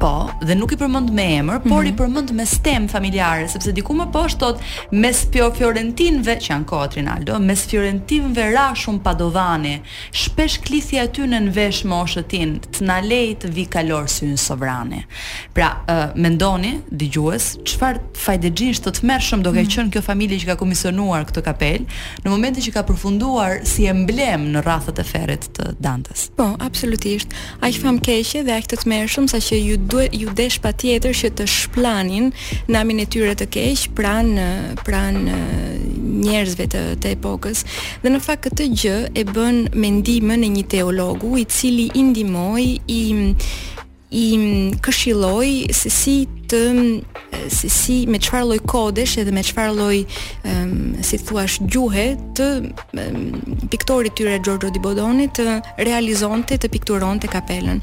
[0.00, 1.88] po, dhe nuk i përmend me emër, por mm -hmm.
[1.88, 1.98] i mhm.
[2.00, 4.58] përmend me stem familjare, sepse diku më poshtë thot
[4.92, 5.74] mes Pio që
[6.48, 9.76] janë kohë Rinaldo, mes Fiorentinëve ra shumë padovani,
[10.12, 15.02] shpesh klithi aty në vesh moshëtin, të na lej të vi kalor sy në
[15.54, 19.68] Pra, uh, mendoni dëgjues, çfarë fajdexhish të tmerrshëm do të mhm.
[19.72, 19.92] qenë mm -hmm.
[19.92, 21.80] kjo familje që ka komisionuar këtë kapel,
[22.24, 26.28] në momentin që ka përfunduar si emblem në rrethot e ferrit të Dantes.
[26.36, 27.28] Po, absolutisht.
[27.60, 31.30] Aq fam keqe dhe aq të tmerrshëm sa që ju duhet ju desh patjetër që
[31.38, 32.30] të shplanin
[32.70, 34.30] namin e tyre të keq pran
[34.86, 35.18] pran
[36.22, 37.64] njerëzve të të epokës
[38.04, 42.66] dhe në fakt këtë gjë e bën mendime e një teologu i cili i ndihmoi
[43.00, 43.02] i
[44.22, 44.24] i
[44.86, 45.50] këshilloi
[45.80, 46.16] se si
[46.50, 46.62] të
[47.50, 49.98] si me çfarë lloj kodesh edhe me çfarë lloj
[50.50, 53.18] um, si thua gjuhe të um,
[53.72, 55.46] piktorit tyre Giorgio Di Bodoni të
[55.86, 57.80] realizonte të pikturonte kapelen.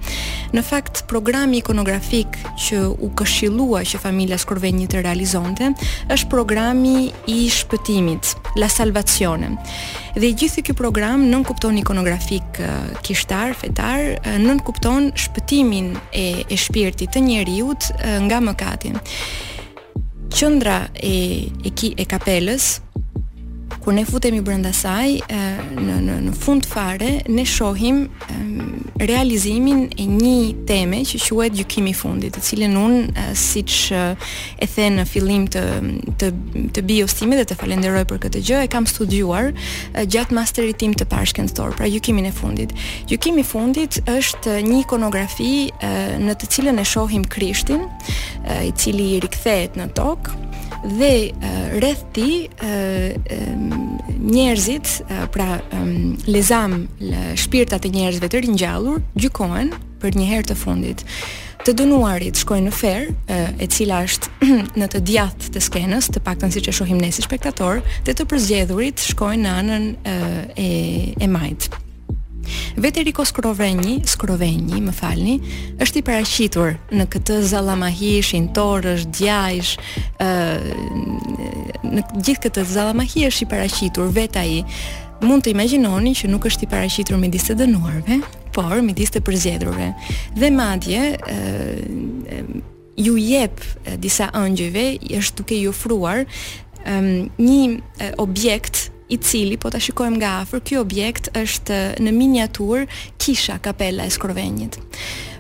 [0.56, 5.72] Në fakt programi ikonografik që u këshillua që familja Scorvegni të realizonte
[6.14, 9.54] është programi i shpëtimit, la salvazione.
[10.18, 16.28] Dhe gjithë ky program nën kupton ikonografik uh, kishtar, fetar, uh, nën kupton shpëtimin e
[16.52, 18.98] e shpirtit të njerëzit uh, nga më plakatin.
[20.34, 21.14] Qëndra e
[21.64, 22.80] e, ki, e kapeles
[23.88, 25.14] por ne futemi brenda saj
[25.80, 28.02] në në në fund fare ne shohim
[29.00, 32.98] realizimin e një teme që quhet gjykimi i fundit, të cilën un
[33.40, 35.64] siç e the në fillim të
[36.20, 36.32] të
[36.76, 39.54] të bios dhe të falenderoj për këtë gjë, e kam studiuar
[40.04, 42.76] gjatë masterit tim të parë shkencëtor, pra gjykimin e fundit.
[43.08, 45.72] Gjykimi i fundit është një ikonografi
[46.28, 47.88] në të cilën e shohim Krishtin,
[48.68, 50.57] i cili i rikthehet në tokë
[50.88, 51.32] dhe
[51.80, 52.48] rreth ti
[54.24, 55.02] njerëzit
[55.34, 55.60] pra
[56.32, 56.86] lezam
[57.38, 61.04] shpirtat e njerëzve të ringjallur gjykohen për një herë të fundit
[61.66, 63.08] të dënuarit shkojnë në fer,
[63.60, 64.30] e cila është
[64.80, 68.24] në të djathtë të skenës, të paktën siç e shohim ne si spektator, dhe të
[68.32, 70.70] përzgjedhurit shkojnë në anën e
[71.20, 71.68] e majt.
[72.78, 75.36] Vete Riko Skrovenji, Skrovenji, më falni,
[75.82, 79.74] është i paraqitur në këtë zallamahi, shintorësh, djajsh,
[80.24, 80.30] ë
[81.94, 84.62] në gjithë këtë zallamahi është i paraqitur vet ai.
[85.26, 88.20] Mund të imagjinoni që nuk është i paraqitur midis të dënuarve,
[88.54, 89.92] por midis të përzgjedhurve.
[90.38, 91.82] Dhe madje ë
[92.98, 93.60] ju jep
[94.02, 94.86] disa ëngjëve,
[95.20, 100.78] është duke i ofruar um, një objekt i cili po ta shikojmë nga afër, ky
[100.82, 102.86] objekt është në miniatur
[103.22, 104.80] kisha kapela e Skrovenjit.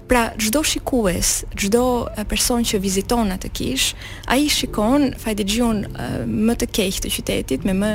[0.07, 1.83] Pra, çdo shikues, çdo
[2.31, 3.97] person që viziton atë kishë,
[4.31, 5.81] ai shikon fajdëgjun
[6.47, 7.89] më të keq të qytetit me më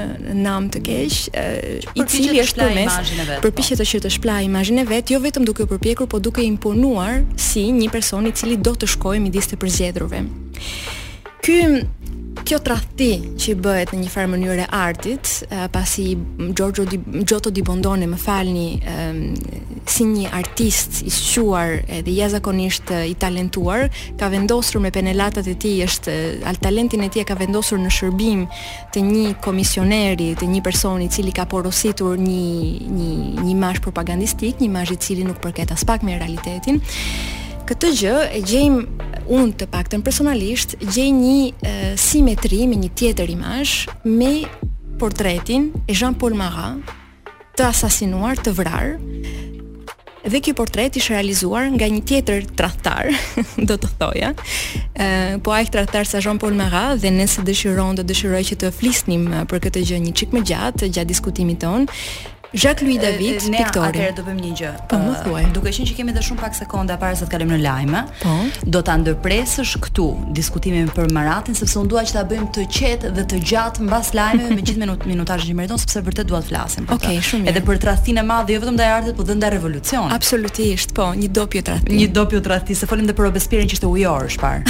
[0.45, 1.23] nam të keq,
[1.97, 3.15] i cili është në mes.
[3.47, 3.81] Përpiqet po.
[3.81, 7.65] të që të imazhin e vet, jo vetëm duke u përpjekur, por duke imponuar si
[7.73, 10.21] një person i cili do të shkojë midis të përzgjedhurve.
[11.43, 11.57] Ky
[12.47, 13.09] kjo tradhti
[13.41, 15.31] që i bëhet në një farë mënyrë artit,
[15.73, 16.07] pasi
[16.59, 18.69] Giorgio di Giotto di Bondone më falni
[19.85, 25.85] si një artist i shquar edhe jashtëzakonisht i talentuar, ka vendosur me penelatat e tij
[25.87, 26.15] është
[26.49, 28.47] al talentin e tij ka vendosur në shërbim
[28.95, 32.41] të një komisioneri, të një personi i cili ka porositur një
[32.93, 33.11] një
[33.43, 36.81] një imazh propagandistik, një imazh i cili nuk përket as pak me realitetin
[37.71, 43.31] këtë gjë e gjejmë unë të paktën personalisht gjej një e, simetri me një tjetër
[43.31, 44.43] imazh me
[44.99, 46.99] portretin e Jean-Paul Marat
[47.53, 48.95] të asasinuar, të vrar.
[50.23, 53.11] Dhe ky portret ishte realizuar nga një tjetër tradhtar,
[53.69, 54.31] do të thoja.
[54.97, 59.29] ë po ai tradhtar sa Jean-Paul Marat dhe nëse dëshiron do dëshiroj që të flisnim
[59.51, 61.85] për këtë gjë një çik më gjatë gjatë diskutimit ton.
[62.55, 63.89] Jacques Louis David, piktori.
[63.97, 64.71] Atëherë do bëjmë një gjë.
[64.93, 65.45] Po, më thuaj.
[65.57, 68.35] Duke qenë që kemi edhe shumë pak sekonda para se të kalojmë në lajme, po.
[68.75, 70.05] Do ta ndërpresësh këtu
[70.37, 74.11] diskutimin për maratin sepse unë dua që ta bëjmë të qetë dhe të gjatë mbas
[74.19, 77.25] lajmeve me gjithë minut minutazhin që meriton sepse vërtet dua të flasim për okay, të.
[77.31, 77.55] shumë mirë.
[77.55, 80.13] Edhe për tradhtinë e madhe, jo vetëm ndaj artit, por dhe ndaj revolucionit.
[80.19, 81.97] Absolutisht, po, një dopje tradhti.
[82.03, 84.61] Një dopje tradhti, se folim edhe për Robespierrin që ishte ujor, është par.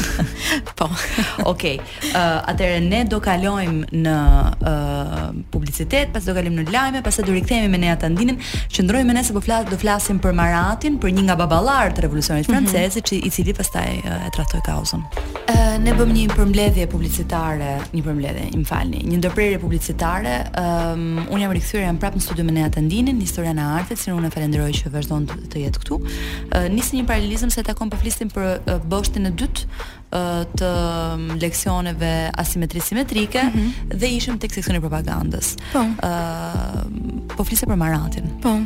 [0.80, 0.90] po.
[1.52, 1.78] Okej.
[1.78, 1.78] Okay.
[2.10, 4.16] Uh, atëherë ne do kalojmë në
[4.60, 5.18] uh,
[5.54, 8.38] publicitet, pas do kalojmë në lajme, pas sepse do rikthehemi me Nea Tandinin,
[8.72, 11.96] që ndrojmë me ne se po flas do flasim për Maratin, për një nga baballarët
[11.96, 12.56] të revolucionit mhm.
[12.66, 13.26] francez, mm -hmm.
[13.26, 15.02] i cili pastaj e, e trajtoi kauzën.
[15.50, 20.34] Ë ne bëm një përmbledhje publicitare, një përmbledhje, më falni, një ndërprerje publicitare.
[20.52, 23.98] Ë um, un jam rikthyer jam prapë në studio me Nea Tandinin, historian e artit,
[24.00, 26.00] si unë falenderoj që vazhdon të jetë këtu.
[26.56, 28.46] Ë nisni një paralelizëm se takon po flisim për
[28.92, 29.66] boshtin e dytë,
[30.10, 30.70] të
[31.40, 33.96] leksioneve asimetri simetrike mm -hmm.
[33.98, 35.56] dhe ishim tek seksioni propagandës.
[35.72, 35.78] Po.
[35.78, 36.82] Uh,
[37.36, 38.24] po flisja për Maratin.
[38.42, 38.58] Po.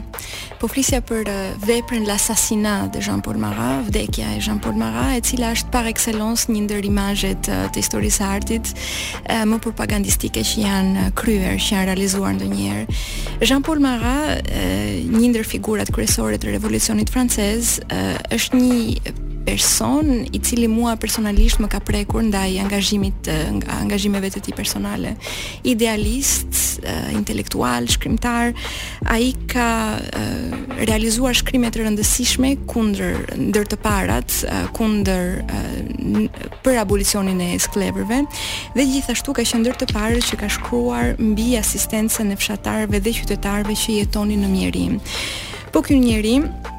[0.60, 5.52] Po flisja për uh, veprën l'assassinat de Jean-Paul Marat, vdekja e Jean-Paul Marat, e cila
[5.52, 10.58] është par excellence një ndër imazhet uh, të historisë së artit uh, më propagandistike që
[10.64, 12.86] janë kryer, që janë realizuar ndonjëherë.
[13.42, 20.38] Jean-Paul Marat, uh, një ndër figurat kryesore të revolucionit francez, uh, është një person i
[20.40, 23.28] cili mua personalisht më ka prekur ndaj angazhimit
[23.60, 25.14] nga angazhimeve të tij personale.
[25.62, 26.80] Idealist,
[27.16, 28.52] intelektual, shkrimtar,
[29.14, 29.68] ai ka
[30.88, 34.38] realizuar shkrime të rëndësishme kundër ndër të parat,
[34.76, 35.42] kundër
[36.64, 38.22] për abolicionin e skleverve
[38.76, 43.12] dhe gjithashtu ka qenë ndër të parët që ka shkruar mbi asistencën e fshatarëve dhe
[43.20, 44.98] qytetarëve që jetonin në Mjerim.
[45.74, 46.73] Po ky njerëz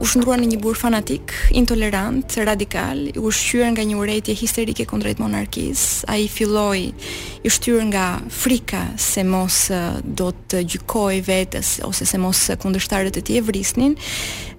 [0.00, 5.22] u shndrua në një bur fanatik, intolerant, radikal, i ushqyer nga një urrëti histerike kundrejt
[5.22, 6.02] monarkis.
[6.12, 9.68] Ai filloi i shtyrë nga frika se mos
[10.04, 13.96] do të gjykoj vetës, ose se mos kundërshtarët e tij e vrisnin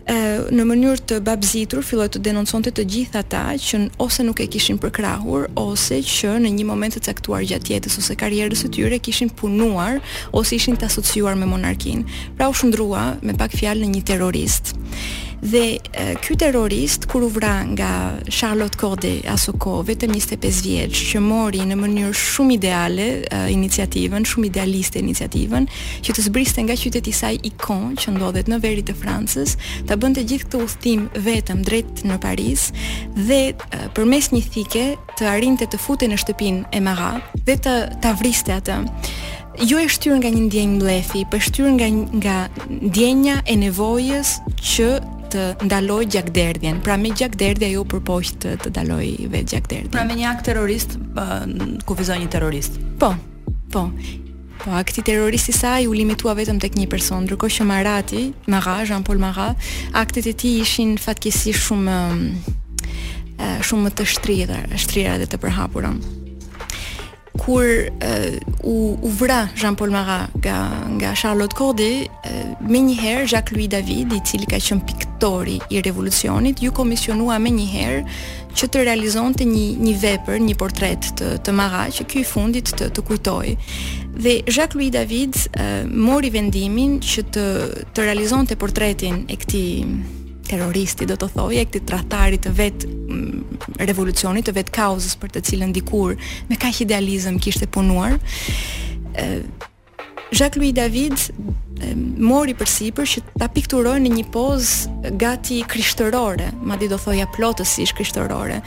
[0.10, 4.80] në mënyrë të babzitur filloi të denonconte të gjithë ata që ose nuk e kishin
[4.82, 9.30] përkrahur ose që në një moment të caktuar gjatë jetës ose karrierës së tyre kishin
[9.38, 10.00] punuar
[10.40, 12.08] ose ishin të asociuar me monarkin.
[12.38, 14.74] Pra u shndrua me pak fjalë në një terrorist
[15.42, 15.80] dhe
[16.20, 17.92] ky terrorist kur u vra nga
[18.28, 23.06] Charlotte Corday aso ko vetëm 25 vjeç që mori në mënyrë shumë ideale
[23.52, 25.68] iniciativën, shumë idealiste iniciativën,
[26.04, 29.56] që të zbriste nga qyteti i saj i që ndodhet në verit të Francës,
[29.88, 32.68] ta bënte gjithë këtë udhtim vetëm drejt në Paris
[33.16, 33.40] dhe
[33.96, 34.86] përmes një thike
[35.20, 38.80] të arrinte të futej në shtëpinë e Marat dhe të ta vriste atë.
[39.70, 41.88] Jo e shtyrë nga një ndjenjë mlefi, për po shtyrë nga,
[42.24, 42.36] nga
[42.82, 44.90] ndjenja e nevojës që
[45.32, 46.80] të ndaloj gjakderdhjen.
[46.84, 49.94] Pra me gjakderdhje ajo përpoqet të, të dalojë vetë gjakderdhje.
[49.94, 50.98] Pra me një akt terrorist
[51.88, 52.80] kufizon një terrorist.
[53.00, 53.14] Po.
[53.72, 53.90] Po.
[54.60, 58.80] Po akti terrorist i saj u limitua vetëm tek një person, ndërkohë që Marati, Marra,
[58.90, 59.54] Jean-Paul Marra,
[59.96, 62.00] aktet e tij ishin fatkeqësisht shumë
[63.64, 65.94] shumë të shtrirë, shtrirë edhe të përhapura
[67.38, 73.68] kur uh, u, vra Jean-Paul Marat nga nga Charlotte Corday, uh, më njëherë Jacques Louis
[73.70, 78.04] David, i cili ka qenë piktori i revolucionit, ju komisionua më njëherë
[78.58, 82.90] që të realizonte një një vepër, një portret të të Marat që ky fundit të
[82.98, 83.54] të kujtoj.
[84.20, 87.48] Dhe Jacques Louis David uh, mori vendimin që të
[87.94, 90.18] të realizonte portretin e këtij
[90.50, 95.36] terroristi, do të thoi, e këti tratari të vetë mm, revolucionit, të vetë kauzës për
[95.36, 96.16] të cilën dikur
[96.50, 98.18] me kaq idealizëm kishtë e punuar.
[100.32, 101.18] Jacques-Louis David
[102.20, 107.22] mori për sipër që ta pikturojë në një pozë gati krishtërore, ma di do thoi
[107.38, 108.60] plotësisht krishtërore,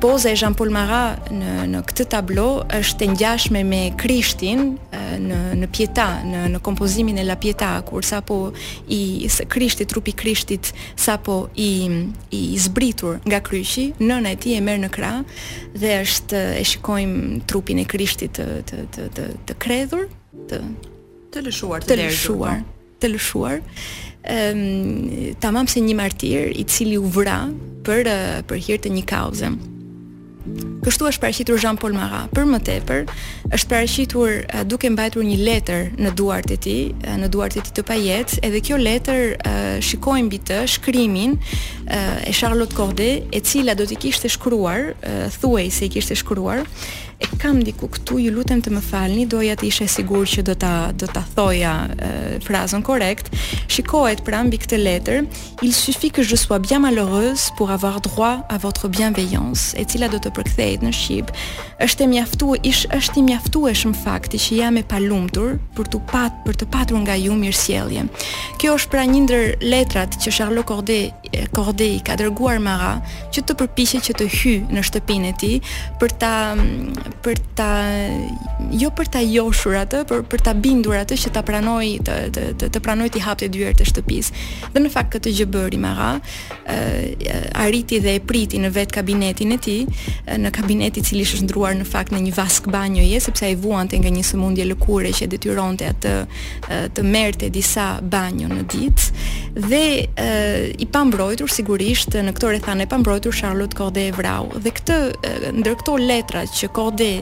[0.00, 4.74] poza e Jean-Paul Marat në në këtë tablo është e ngjashme me Krishtin
[5.22, 8.52] në në Pietà, në në kompozimin e La Pietà, kur sapo
[8.92, 11.68] i Krishti, trupi i Krishtit sapo i
[12.30, 15.20] i zbritur nga kryqi, nëna e tij e merr në krah
[15.74, 20.06] dhe është e shikojmë trupin e Krishtit të të të të, të kredhur,
[20.50, 20.60] të
[21.32, 22.62] të lëshuar, të, të lëshuar, të lëshuar.
[23.04, 23.58] Të lëshuar
[24.54, 27.46] um, tamam se një martir i cili u vra
[27.86, 29.52] për uh, për hir të një kauze.
[30.86, 32.28] Kështu është paraqitur Jean-Paul Marat.
[32.36, 33.00] Për më tepër,
[33.56, 37.64] është paraqitur uh, duke mbajtur një letër në duart e tij, uh, në duart e
[37.64, 43.24] tij të pajetës, edhe kjo letër uh, shikoi mbi të shkrimin uh, e Charlotte Corday,
[43.34, 47.88] e cila do t'i kishtë shkruar, uh, se i kishte shkruar, uh, e kam diku
[47.88, 51.22] këtu, ju lutem të më falni, doja të ishe sigur që do ta do ta
[51.36, 52.10] thoja e,
[52.44, 53.30] frazën korrekt.
[53.72, 55.28] Shikohet pra mbi këtë letër,
[55.64, 60.10] il suffit que je sois bien malheureuse pour avoir droit à votre bienveillance, e cila
[60.12, 61.32] do të përkthehet në shqip.
[61.82, 66.36] Është e mjaftu, ish është i mjaftueshëm fakti që jam e palumtur për të pat
[66.46, 68.04] për të patur nga ju mirësjellje.
[68.60, 72.94] Kjo është pra një ndër letrat që Charles Corday ka dërguar Mara
[73.32, 75.56] që të përpiqet që të hyjë në shtëpinë e tij
[76.00, 77.68] për ta mm, për ta
[78.74, 82.44] jo për ta joshur atë, por për ta bindur atë që ta pranoi të të
[82.58, 84.42] të, të pranoi të hapte dyert të shtëpisë.
[84.74, 86.10] Dhe në fakt këtë gjë bëri ra
[86.66, 87.30] ë
[87.64, 89.86] arriti dhe e priti në vet kabinetin e tij,
[90.40, 93.98] në kabinet i cili është ndruar në fakt në një vask banjoje, sepse ai vuante
[94.00, 96.14] nga një sëmundje lëkure që detyronte atë
[96.68, 99.24] të, të merrte disa banjo në ditë
[99.70, 100.32] dhe e,
[100.84, 104.50] i pambrojtur sigurisht në këtë rrethane pambrojtur Charlotte Kode e vrau.
[104.60, 104.96] Dhe këtë
[105.56, 107.14] ndër këto letra që Kode dhe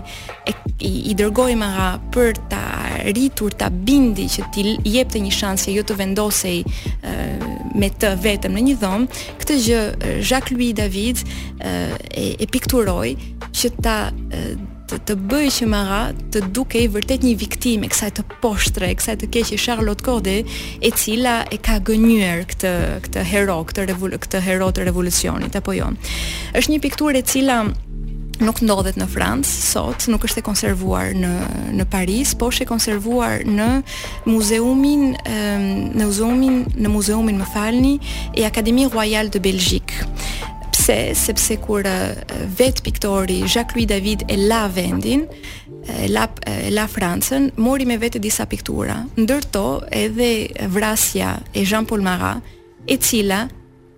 [0.44, 2.62] e, i, i dërgoj me ha për ta
[3.10, 4.64] rritur ta bindi që ti
[4.96, 7.16] jepte një shans që jo të vendosej e,
[7.80, 9.80] me të vetëm në një dhomë këtë gjë
[10.30, 11.24] Jacques Louis David
[11.58, 11.74] e,
[12.14, 13.14] e pikturoi
[13.54, 13.98] që ta
[14.30, 14.44] e,
[14.84, 16.00] të të bëj që mara
[16.32, 19.60] të duke i vërtet një viktim e kësaj të poshtre, e kësaj të keqë i
[19.62, 20.42] Charlotte Corday,
[20.84, 22.74] e cila e ka gënyër këtë,
[23.06, 25.88] këtë hero, këtë, këtë hero të revolucionit, apo jo.
[26.52, 27.62] Êshtë një piktur e cila
[28.42, 31.30] nuk ndodhet në Francë sot, nuk është e konservuar në
[31.78, 33.68] në Paris, por është e konservuar në
[34.28, 37.92] muzeumin në muzeumin në muzeumin më falni
[38.34, 40.06] e Akademi Royale de Belgique.
[40.74, 40.98] Pse?
[41.16, 41.86] Sepse kur
[42.58, 45.26] vet piktori Jacques-Louis David e la vendin,
[45.94, 52.02] e la e la Francën, mori me vete disa piktura, ndërto edhe vrasja e Jean-Paul
[52.06, 52.40] Marat,
[52.86, 53.44] e cila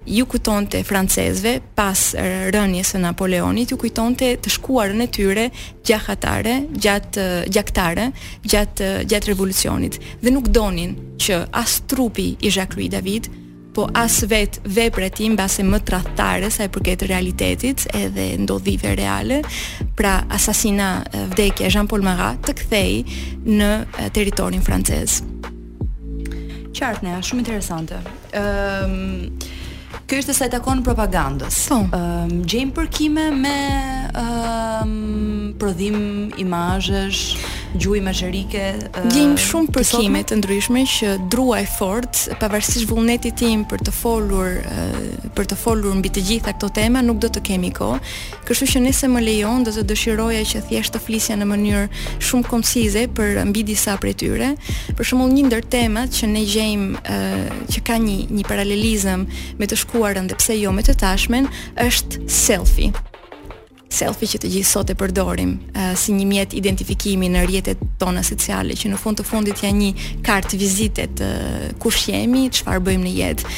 [0.07, 5.51] ju të francezëve pas rënies së Napoleonit, ju kujtonte të shkuarën e tyre
[5.85, 12.91] gjahatare, gjatë gjaktare, gjatë gjatë revolucionit dhe nuk donin që as trupi i Jacques Louis
[12.91, 13.29] David
[13.75, 19.43] po as vet veprat tim mbase më tradhtare sa i përket realitetit edhe ndodhive reale,
[19.97, 21.03] pra asasina
[21.35, 22.95] vdekja Jean-Paul Marat të kthej
[23.45, 23.71] në
[24.17, 25.19] territorin francez.
[26.77, 28.01] Qartë, shumë interesante.
[28.33, 29.63] Ëm ehm, um...
[30.07, 31.59] Ky është sa i takon propagandës.
[31.71, 31.81] Po.
[31.97, 33.57] Ëm gjejmë përkime me
[34.07, 35.97] ëm um, prodhim
[36.43, 37.39] imazhesh,
[37.81, 38.65] gjuhë mazherike.
[39.11, 45.01] Gjim shumë përkime të ndryshme që druaj fort pavarësisht vullnetit tim për të folur uh,
[45.37, 47.99] për të folur mbi të gjitha këto tema, nuk do të kemi kohë.
[48.47, 52.49] Kështu që nëse më lejon, do të dëshiroja që thjesht të flisja në mënyrë shumë
[52.51, 54.53] konsize për mbi disa prej tyre.
[54.99, 59.27] Për shembull, një ndër temat që ne gjejmë uh, që ka një një paralelizëm
[59.63, 61.47] me të shkuarën dhe pse jo me të tashmen,
[61.81, 62.93] është selfie
[63.97, 68.21] selfie që të gjithë sot e përdorim uh, si një mjet identifikimi në rjetet tona
[68.27, 71.29] sociale që në fund të fundit janë një kartë vizite të
[71.81, 73.53] kush jemi, çfarë bëjmë në jetë.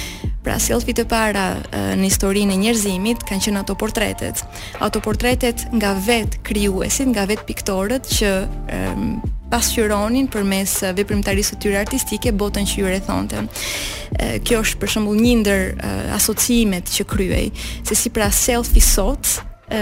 [0.45, 4.45] Pra selfie të para uh, në historinë e njerëzimit kanë qenë ato portretet.
[4.85, 9.11] Ato portretet nga vet krijuesit, nga vet piktorët që um,
[9.53, 13.45] pasqyronin përmes eh, veprimtarisë të tyre artistike botën që ju rrethonte.
[14.19, 17.45] Eh, kjo është për shembull një ndër eh, asociimet që kryej,
[17.89, 19.39] se si pra selfi sot
[19.69, 19.81] e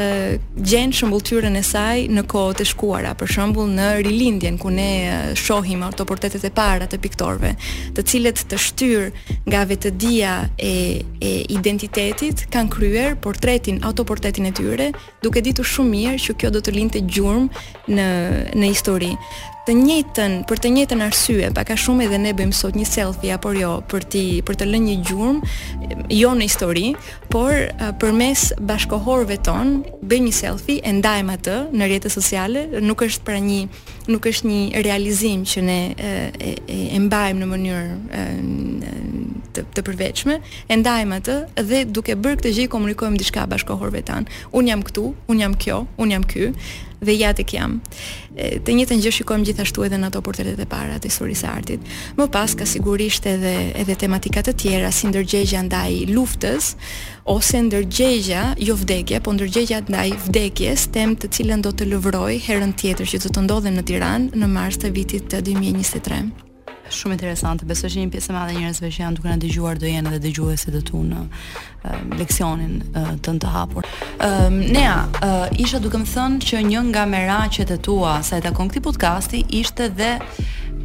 [0.66, 5.84] gjen shëmbulltyrën e saj në kohët e shkuara, për shembull në rilindjen ku ne shohim
[5.86, 7.52] autoportetet e para të piktorëve,
[7.94, 9.04] të cilët të shtyr
[9.46, 10.72] nga vetëdia e
[11.22, 14.90] e identitetit kanë kryer portretin, autoportetin e tyre,
[15.22, 17.64] duke ditur shumë mirë që kjo do të lindte gjurmë
[17.94, 18.10] në
[18.58, 19.14] në histori
[19.66, 23.32] të njëjtën për të njëjtën arsye, pak a shumë edhe ne bëjmë sot një selfie
[23.34, 26.86] apo jo për ti për të lënë një gjurmë jo në histori,
[27.32, 27.50] por
[28.00, 29.72] përmes bashkohorëve ton
[30.06, 33.60] bëjmë një selfie e ndajmë atë në rrjetet sociale, nuk është pra një
[34.06, 36.12] nuk është një realizim që ne e,
[36.46, 38.24] e, e mbajmë në mënyrë
[39.56, 40.38] të, të përveçme,
[40.70, 41.40] e ndajmë atë
[41.72, 44.28] dhe duke bërë këtë gjë komunikojmë diçka bashkohorëve tan.
[44.54, 46.52] Un jam këtu, un jam kjo, un jam ky
[47.02, 47.78] dhe ja tek jam.
[48.36, 51.88] Të njëjtën gjë shikojmë gjithashtu edhe në ato portretet e para të historisë së artit.
[52.18, 56.72] Më pas ka sigurisht edhe edhe tematika të tjera si ndërgjegja ndaj luftës
[57.28, 62.74] ose ndërgjegja jo vdekje, po ndërgjegja ndaj vdekjes, tem të cilën do të lëvroj herën
[62.80, 66.45] tjetër që do të ndodhem në Tiranë në mars të vitit 2023.
[66.92, 67.64] Shumë interesante.
[67.66, 70.12] Besoj se një pjesë e madhe e njerëzve që janë duke na dëgjuar do jenë
[70.12, 71.22] edhe dëgjuesit të tu në
[72.20, 72.82] leksionin
[73.26, 73.88] të të hapur.
[74.22, 78.38] Ëm um, Nea, uh, isha duke më thënë që një nga meraqet e tua sa
[78.38, 80.14] e takon podcasti ishte dhe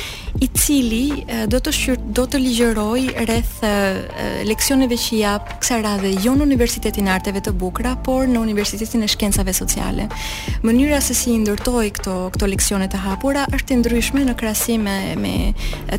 [0.43, 5.81] i cili uh, do të shqyr, do të ligjëroj rreth uh, leksioneve që jap kësaj
[5.87, 10.07] radhe jo në Universitetin e Arteve të Bukura, por në Universitetin e Shkencave Sociale.
[10.63, 14.97] Mënyra se si ndërtoj këto këto leksione të hapura është e ndryshme në krahasim me
[15.19, 15.35] me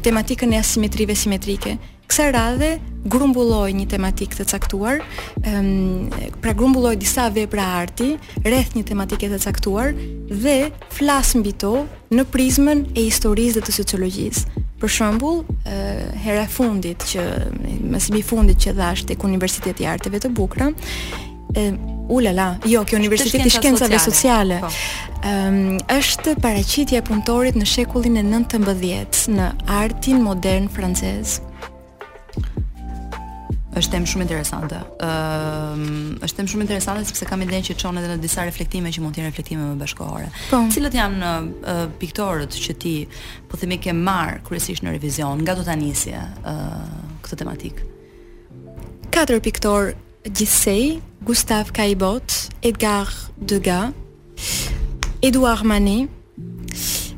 [0.01, 1.77] tematikën e asimetrive simetrike.
[2.03, 2.71] Kësa radhe
[3.09, 4.99] grumbulloi një tematikë të caktuar,
[5.47, 5.69] ëm
[6.43, 8.13] pra grumbulloi disa vepra arti
[8.43, 9.93] rreth një tematike të caktuar
[10.29, 10.57] dhe
[10.93, 11.71] flas mbi to
[12.13, 14.63] në prizmen e historisë dhe të sociologjisë.
[14.83, 15.43] Për shembull,
[16.25, 17.23] hera e fundit që
[17.87, 20.73] më fundit që dashte e Universitetit i Arteve të Bukura,
[22.09, 24.61] u la jo, kjo universiteti i shkencave sociale.
[25.23, 25.95] Ëm po.
[25.95, 31.39] është paraqitja e punëtorit në shekullin e 19 në artin modern francez
[33.79, 34.79] është tem shumë interesante.
[35.01, 38.89] Ëm, um, është tem shumë interesante sepse kam idenë që çon edhe në disa reflektime
[38.91, 40.27] që mund të jenë reflektime më bashkëkohore.
[40.49, 40.59] Po.
[40.93, 43.07] janë uh, piktorët që ti
[43.49, 45.41] po themi ke marr kryesisht në revizion?
[45.41, 46.85] Nga do ta nisje uh,
[47.25, 47.75] këtë tematik.
[49.11, 49.93] Katër piktor
[50.29, 53.07] gjithsej Gustave Caillebotte, Edgar
[53.37, 53.91] Degas,
[55.21, 56.09] Édouard Manet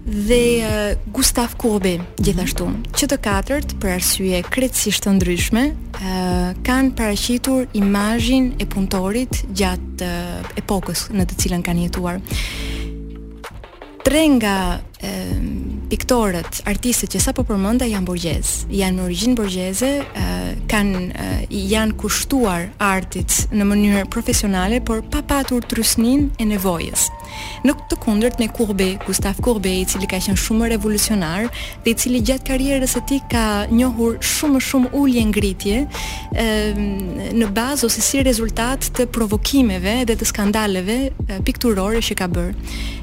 [0.06, 2.68] dhe uh, Gustav Kurbe gjithashtu.
[2.94, 5.64] Që të katërt për arsye krejtësisht të ndryshme,
[5.98, 12.22] uh, kanë paraqitur imazhin e punëtorit gjatë uh, epokës në të cilën kanë jetuar.
[14.06, 14.56] Tre nga
[15.90, 19.92] piktorët, artistët që sapo përmenda janë burgjez, janë origjin burgjeze,
[20.72, 21.04] kanë
[21.56, 27.08] janë kushtuar artit në mënyrë profesionale, por pa patur trysnin e nevojës.
[27.68, 31.42] Në këtë kundërt me Courbet, Gustave Courbet, i cili ka qenë shumë revolucionar
[31.84, 35.88] dhe i cili gjatë karrierës së tij ka njohur shumë shumë ulje ngritje, ë
[36.46, 36.80] ehm,
[37.42, 40.98] në bazë ose si rezultat të provokimeve dhe të skandaleve
[41.48, 42.58] pikturore që ka bërë.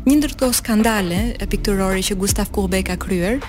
[0.08, 3.40] Një ndër këto skandale pikturore që Gustave Courbet ka kryer, ë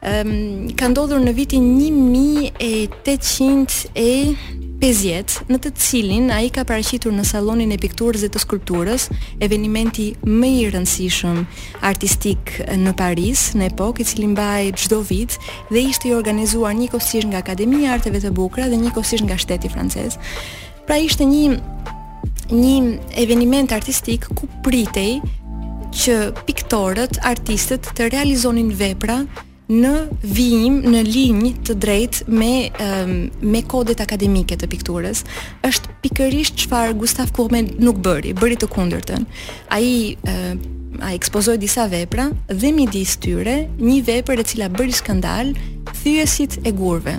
[0.00, 0.30] ehm,
[0.78, 3.98] ka ndodhur në vitin 1800 e
[4.80, 9.08] pezjet, në të cilin a i ka parashitur në salonin e pikturës dhe të skulpturës,
[9.42, 11.40] evenimenti më i rëndësishëm
[11.88, 15.38] artistik në Paris, në epok, i cilin baje gjdo vit,
[15.72, 19.38] dhe ishte i organizuar një kosisht nga Akademi Arteve të Bukra dhe një kosisht nga
[19.40, 20.18] shteti frances.
[20.86, 21.56] Pra ishte një,
[22.52, 25.20] një evenimenti artistik ku pritej
[25.96, 29.22] që piktorët, artistët të realizonin vepra
[29.68, 29.92] në
[30.22, 35.24] vijim në linjë të drejtë me um, me kodet akademike të pikturës
[35.66, 39.24] është pikërisht çfarë Gustav Kuhlmen nuk bëri, bëri të kundërtën.
[39.74, 40.54] Ai uh,
[41.02, 45.50] a ekspozoi disa vepra dhe midis tyre një vepër e cila bëri skandal,
[46.02, 47.16] thyesit e gurve.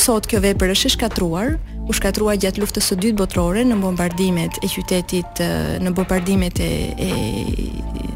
[0.00, 1.52] Sot kjo vepër është e shkatruar,
[1.90, 5.42] u shkatrua gjatë luftës së dytë botërore në bombardimet e qytetit
[5.82, 7.10] në bombardimet e, e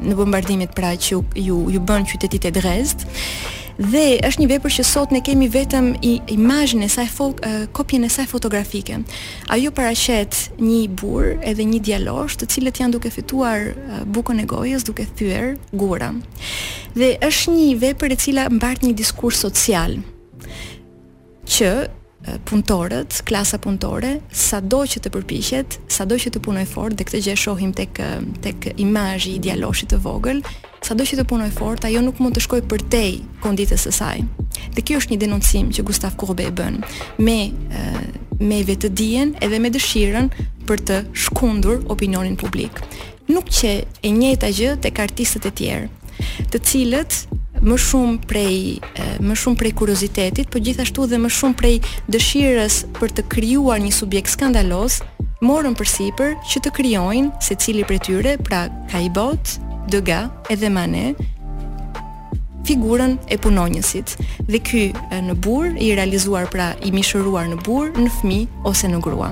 [0.06, 3.10] në bombardimet pra që ju ju bën qytetit e Dresdë
[3.78, 7.08] Dhe është një vepër që sot ne kemi vetëm i imazhin e saj
[7.74, 9.00] kopjen e saj fotografike.
[9.50, 13.74] Ajo paraqet një burr edhe një djalosh, të cilët janë duke fituar
[14.06, 16.12] bukën e gojës duke thyer gura.
[16.94, 19.98] Dhe është një vepër e cila mbart një diskurs social
[21.50, 21.72] që
[22.46, 27.04] punëtorët, klasa punëtore, sa do që të përpishet, sa do që të punoj fort, dhe
[27.04, 27.98] këtë gjë shohim tek
[28.40, 30.40] tek imazhi i dialoshit të vogël,
[30.84, 32.82] sado që të punoj fort, ajo nuk mund të shkoj për
[33.40, 34.18] konditës së saj.
[34.76, 36.76] Dhe kjo është një denoncim që Gustav Courbet e bën
[37.24, 37.36] me
[38.40, 40.28] me vetë dijen edhe me dëshirën
[40.68, 42.80] për të shkundur opinionin publik.
[43.30, 43.70] Nuk që
[44.04, 45.88] e njëjta gjë tek artistët e tjerë,
[46.50, 47.20] të cilët
[47.64, 48.56] më shumë prej
[49.24, 51.76] më shumë prej kuriozitetit, por gjithashtu dhe më shumë prej
[52.12, 54.98] dëshirës për të krijuar një subjekt skandaloz
[55.44, 59.56] morën përsipër që të krijojnë secili prej tyre, pra Kaibot,
[59.88, 61.12] Dega edhe Mane
[62.64, 64.14] figurën e punonjësit.
[64.48, 64.84] Dhe ky
[65.26, 69.28] në burr i realizuar pra i mishëruar në burr, në fëmijë ose në grua.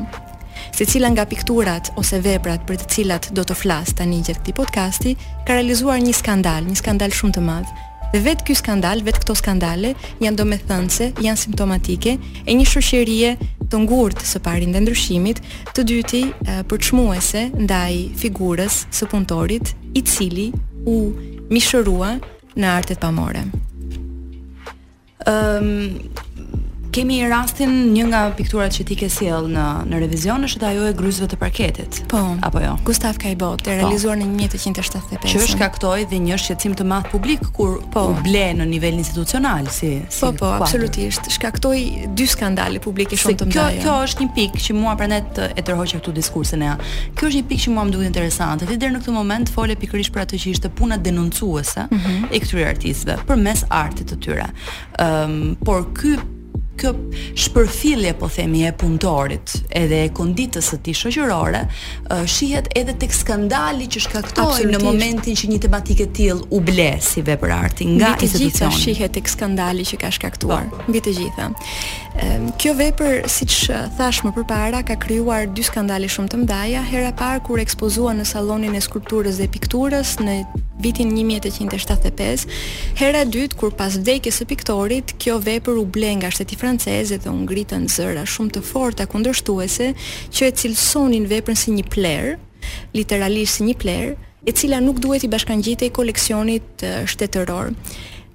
[0.76, 5.14] Secila nga pikturat ose veprat për të cilat do të flas tani gjatë këtij podcasti
[5.48, 7.72] ka realizuar një skandal, një skandal shumë të madh,
[8.13, 12.13] Dhe vetë ky skandal, vetë këto skandale janë domethënëse, janë simptomatike
[12.45, 13.31] e një shoqërie
[13.73, 15.41] të ngurtë së pari ndaj ndryshimit,
[15.73, 16.21] të dyti
[16.69, 20.51] për çmuese ndaj figurës së punëtorit i cili
[20.85, 20.99] u
[21.57, 22.11] mishërua
[22.61, 23.47] në artet pamore.
[25.23, 26.31] Ëm ehm, um,
[26.93, 30.86] kemi i rastin një nga pikturat që ti ke sjell në në revizion është ajo
[30.90, 32.01] e gruzve të parketit.
[32.12, 32.20] Po.
[32.45, 32.74] Apo jo.
[32.84, 33.76] Gustav Kaibot, e po.
[33.78, 35.24] realizuar në 1875.
[35.32, 39.70] Që është shkaktoi dhe një shqetësim të madh publik kur po ble në nivel institucional
[39.72, 41.30] si Po, si po, po absolutisht.
[41.32, 43.64] Shkaktoi dy skandale publike shumë të mëdha.
[43.72, 46.70] Kjo kjo është një pikë që mua prandaj të e që këtu diskursin e.
[46.74, 46.76] a
[47.16, 48.68] Kjo është një pikë që mua më duhet interesante.
[48.68, 52.28] dhe deri në këtë moment fole pikërisht për atë që ishte puna denoncuese mm -hmm.
[52.32, 54.47] e këtyre artistëve përmes artit të tyre.
[54.99, 56.18] Ëm, um, por ky
[56.81, 56.95] kjo
[57.37, 61.61] shpërfilje po themi e punëtorit edhe e konditës së tij shoqërore
[62.31, 66.89] shihet edhe tek skandali që shkaktoi në momentin që një tematikë e tillë u ble
[67.03, 68.18] si arti nga institucioni.
[68.18, 70.68] Mbi të gjitha shihet tek skandali që ka shkaktuar.
[70.73, 70.83] Po.
[70.89, 71.51] Mbi të gjitha
[72.61, 76.83] kjo vepër, siç thash më përpara, ka krijuar dy skandale shumë të mëdha.
[76.85, 80.35] Hera e parë kur ekspozua në sallonin e skulpturës dhe pikturës në
[80.85, 82.45] vitin 1875,
[83.01, 87.17] hera e dytë kur pas vdekjes së piktorit, kjo vepër u ble nga shteti franceze
[87.23, 89.93] dhe u ngritën zëra shumë të forta kundërshtuese
[90.35, 92.35] që e cilësonin veprën si një pler,
[92.99, 95.33] literalisht si një pler, e cila nuk duhet i
[95.87, 96.67] e koleksionit
[97.07, 97.71] shtetëror.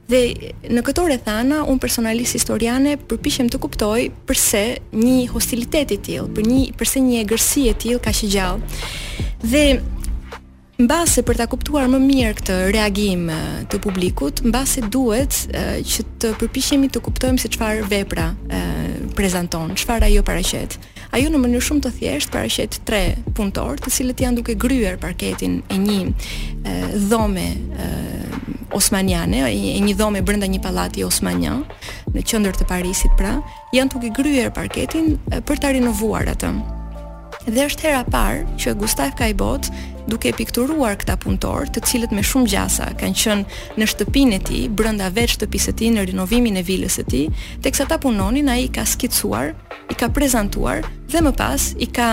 [0.07, 4.61] Dhe në këto rrethana un personalisht historiane përpiqem të kuptoj pse
[4.95, 8.61] një hostilitet i tillë, për një pse një egërsi e tillë ka shigjall.
[9.43, 9.65] Dhe
[10.79, 13.27] mbase për ta kuptuar më mirë këtë reagim
[13.67, 18.63] të publikut, mbase duhet që të përpiqemi të kuptojmë se çfarë vepra e,
[19.17, 20.79] prezanton, çfarë ajo paraqet.
[21.17, 23.03] Ajo në mënyrë shumë të thjeshtë paraqet tre
[23.35, 27.49] punëtor, të cilët janë duke gryer parketin e një dhome
[28.75, 31.63] osmaniane, e një dhomë brenda një pallati osmanian,
[32.13, 33.37] në qendër të Parisit pra,
[33.75, 35.15] janë duke gryer parketin
[35.47, 36.51] për ta rinovuar atë.
[37.47, 39.69] Dhe është hera parë që Gustav Kaibot
[40.11, 44.65] duke pikturuar këta punëtor, të cilët me shumë gjasa kanë qenë në shtëpinë e tij,
[44.75, 47.25] brenda vetë shtëpisë së tij në rinovimin e vilës së tij,
[47.63, 49.53] teksa ata punonin, ai ka skicuar,
[49.91, 52.09] i ka prezantuar dhe më pas i ka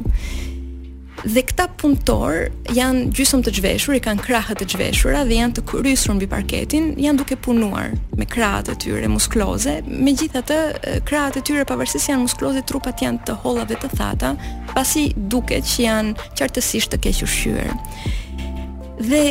[1.23, 5.65] dhe këta punëtor janë gjysmë të zhveshur, i kanë krahët të zhveshura dhe janë të
[5.71, 9.77] kryesur mbi parketin, janë duke punuar me krahët e tyre muskuloze.
[9.87, 10.59] Megjithatë,
[11.07, 14.33] krahët e tyre pavarësisht janë muskuloze, trupat janë të holla dhe të thata,
[14.75, 17.71] pasi duket që janë qartësisht të keq ushqyer.
[19.03, 19.23] Dhe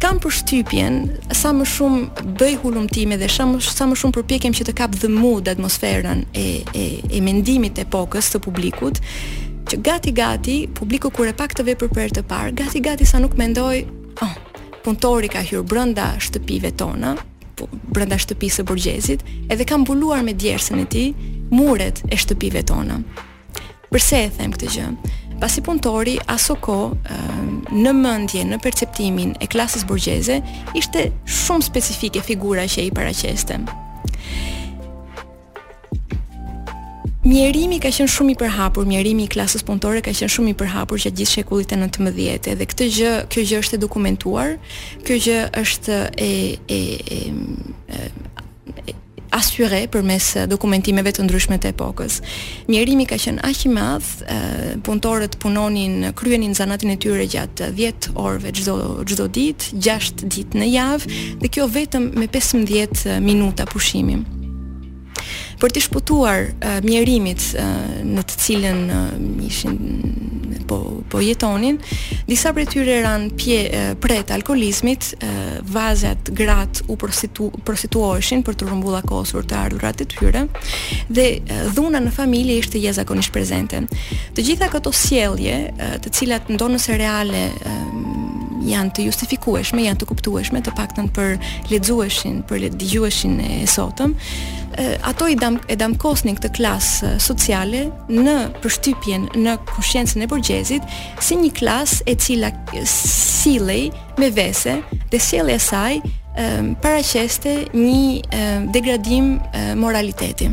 [0.00, 1.02] kam përshtypjen
[1.36, 4.96] sa më shumë bëj hulumtime dhe sa më sa më shumë përpjekem që të kap
[4.96, 5.08] dhe
[5.52, 9.02] atmosferën e e e mendimit të epokës të publikut,
[9.68, 13.06] që gati gati publiku kur e pa këtë vepër për herë të parë, gati gati
[13.06, 13.82] sa nuk mendoj,
[14.24, 14.34] oh,
[14.84, 17.14] punëtori ka hyrë brenda shtëpive tona,
[17.56, 21.10] po, brenda shtëpisë së burgjezit, edhe ka mbuluar me djersën e tij
[21.52, 23.00] muret e shtëpive tona.
[23.90, 24.86] Përse e them këtë gjë?
[25.40, 26.74] Pasi punëtori aso ko
[27.72, 30.36] në mëndje, në perceptimin e klasës burgjeze,
[30.76, 33.56] ishte shumë specifike figura që e i paraqeste.
[37.20, 40.96] Mjerimi ka qenë shumë i përhapur, mjerimi i klasës punëtore ka qenë shumë i përhapur
[41.02, 44.54] gjatë gjithë shekullit të 19 dhe këtë gjë, kjo gjë është e dokumentuar.
[45.04, 46.30] Kjo gjë është e
[46.64, 46.78] e
[47.18, 47.18] e,
[47.92, 48.96] e,
[49.36, 52.22] asyre për mes dokumentimeve të ndryshme të epokës.
[52.72, 54.08] Mjerimi ka qenë aq i madh,
[54.88, 60.72] punëtorët punonin, kryenin zanatin e tyre gjatë 10 orve çdo çdo ditë, 6 ditë në
[60.74, 61.12] javë,
[61.44, 64.22] dhe kjo vetëm me 15 minuta pushimi
[65.62, 67.74] për të shpëtuar uh, mjerimit uh,
[68.08, 69.10] në të cilën uh,
[69.44, 69.76] ishin
[70.70, 70.76] po,
[71.10, 71.80] po jetonin,
[72.28, 77.50] disa për e tyre ran pje uh, për të alkoholizmit, uh, vazet grat u prostitu,
[77.68, 80.44] për të rëmbulla kosur të ardhurat të tyre,
[81.12, 83.84] dhe uh, dhuna në familje ishte jashtëzakonisht prezente.
[84.34, 88.29] Të gjitha këto sjelje uh, të cilat ndonëse e reale uh,
[88.66, 91.36] janë të justifikueshme, janë të kuptueshme, të paktën për
[91.72, 94.14] lexueshin, për dëgjueshin e sotëm,
[95.06, 96.90] ato i dam e kosnin këtë klas
[97.22, 100.86] sociale në përshtypjen në kushtencën e burgjezit
[101.20, 102.52] si një klas e cila
[102.86, 103.90] sillej
[104.20, 104.78] me vese
[105.10, 105.98] dhe sjellja e saj
[106.84, 109.38] paraqeste një degradim
[109.80, 110.52] moraliteti.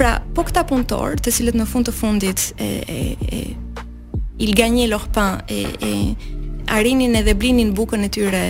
[0.00, 3.40] Pra, po këta punëtor, të cilët në fund të fundit e, e, e
[4.40, 6.16] il gagnait leur pain et, et
[6.70, 8.42] arinin edhe blinin bukën e tyre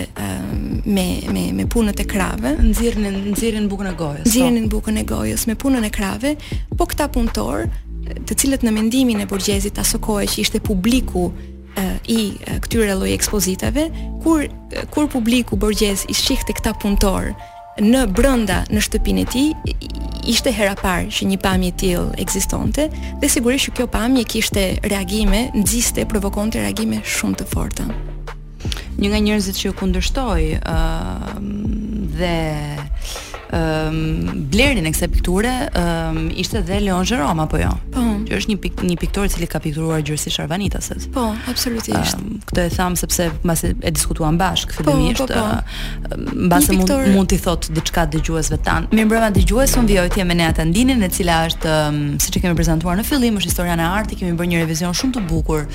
[0.85, 2.55] me me me punën e krave.
[2.63, 4.27] Nxirrnin nxirrnin bukën e gojës.
[4.29, 6.35] Nxirrnin bukën e gojës me punën e krave,
[6.77, 7.65] po këta punëtor,
[8.27, 12.93] të cilët në mendimin e burgjezit aso kohë që ishte publiku uh, i uh, këtyre
[12.99, 13.87] lloj ekspozitave,
[14.23, 17.33] kur uh, kur publiku burgjez i shihte këta punëtor
[17.81, 23.29] në brenda në shtëpinë e tij ishte hera parë që një pamje tillë ekzistonte dhe
[23.31, 27.87] sigurisht që kjo pamje kishte reagime, nxiste, provokonte reagime shumë të forta.
[28.99, 31.35] Një nga njerëzit që ju kundërshtoi ë uh,
[32.19, 32.37] dhe
[33.55, 37.71] um, blerin e kësaj pikture um, ishte dhe Leon Jerome apo jo.
[37.93, 38.03] Po.
[38.27, 40.89] Që është një pik, një piktore cili ka pikturuar gjithsesi Arvanitas.
[41.13, 42.15] Po, absolutisht.
[42.19, 45.23] Um, këtë e tham sepse mbas e diskutuan bashk po, fillimisht.
[45.23, 46.19] Po, po, po.
[46.47, 48.87] Mbas um, mund mund t'i thot diçka dëgjuesve tan.
[48.93, 52.57] Mirëmbrëma dëgjues, unë vjoj me ne atë ndinin e cila është um, siç e kemi
[52.57, 55.67] prezantuar në fillim, është historia e artit, kemi bërë një revizion shumë të bukur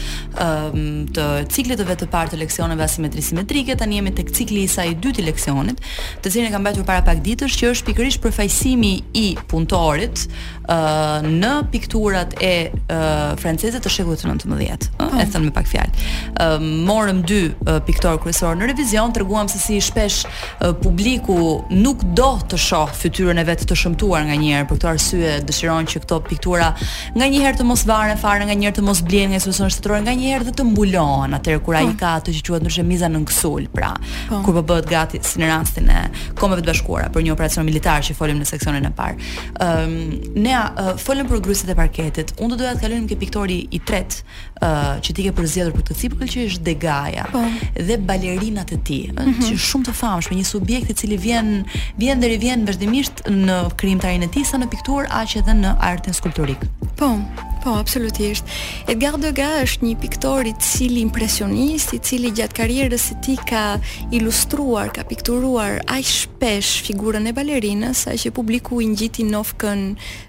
[0.46, 0.80] um,
[1.16, 4.70] të ciklit të vetë të parë të leksioneve asimetrisimetrike simetrike, tani jemi tek cikli i
[4.70, 5.82] saj i dytë i leksionit,
[6.24, 10.26] të cilin e kam bërë para pak ditësh që është pikërisht përfaqësimi i puntorit
[10.70, 15.16] uh, në pikturat e uh, të shekullit të 19, uh, oh.
[15.18, 16.06] e thënë me pak fjalë.
[16.38, 21.36] Uh, morëm dy uh, piktorë kryesorë në revizion, treguam se si shpesh uh, publiku
[21.74, 26.04] nuk do të shoh fytyrën e vet të shëmtuar nganjëherë, për këtë arsye dëshiron që
[26.04, 26.70] këto piktura
[27.18, 31.34] nganjëherë të mos varen fare, nganjëherë të mos blihen nga institucionet nganjëherë dhe të mbulohen
[31.40, 31.96] atëherë kur ai oh.
[32.00, 33.94] ka atë që quhet ndryshe miza në ngsul, pra,
[34.30, 34.42] oh.
[34.46, 36.00] kur po bëhet gati në rastin e
[36.36, 39.28] Kombeve të Bashkuara për një operacion seksion militar që folëm në seksionin e parë.
[39.64, 42.34] Ëm um, ne uh, folëm për gruset e parketit.
[42.40, 44.20] Unë do doja të kaloj në piktori i tretë,
[44.62, 47.42] uh, që ti ke përzjedhur për këtë këllë që është Degaja po.
[47.88, 49.42] dhe balerinat e ti, mm -hmm.
[49.44, 51.50] që shumë të famshme, një subjekt i cili vjen
[51.98, 56.14] vjen dhe vjen vazhdimisht në krijimtarinë e tij sa në pikturë aq edhe në artin
[56.14, 56.60] skulptorik.
[56.96, 57.18] Po.
[57.66, 58.44] Po, absolutisht.
[58.88, 63.78] Edgar Degas është një piktor i cili impresionist, i cili gjatë karrierës së tij ka
[64.12, 69.82] ilustruar, ka pikturuar aq shpesh figurën e balerinës, saqë publiku i ngjiti në ofkën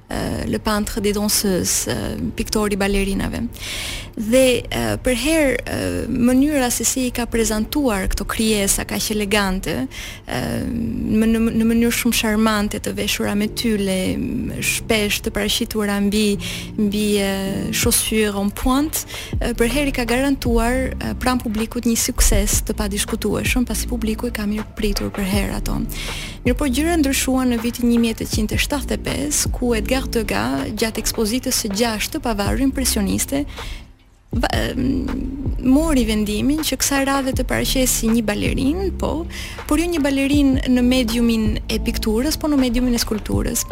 [0.09, 1.93] Eh, le peintre des danseuses, eh,
[2.33, 3.41] piktori balerinave.
[4.15, 9.73] Dhe eh, për herë mënyra se si i ka prezantuar këto krijesa kaq elegante,
[10.31, 13.97] në mënyrë shumë charmante të veshura me tyle,
[14.63, 16.23] shpesh të parashituara mbi
[16.79, 17.03] mbi
[17.75, 19.03] chaussures en pointe,
[19.59, 24.47] për herë i ka garantuar pranë publikut një sukses të padiskutueshëm, pasi publiku i ka
[24.49, 25.77] mirëpritur për herë ato.
[26.47, 32.09] Mirë po gjyre ndryshua në vitin 1875, ku Edgar Pierre Degas gjatë ekspozitës së 6
[32.13, 33.39] të pavarur impresioniste
[34.43, 34.49] ba,
[35.73, 39.09] mori vendimin që kësaj radhe të paraqesë si një balerin, po,
[39.65, 43.65] por jo një balerin në mediumin e pikturës, por në mediumin e skulpturës.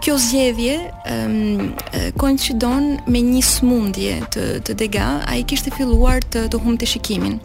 [0.00, 0.78] Kjo zgjedhje
[1.12, 1.76] um,
[2.16, 7.36] koincidon me një smundje të të Degas, ai kishte filluar të të humbte shikimin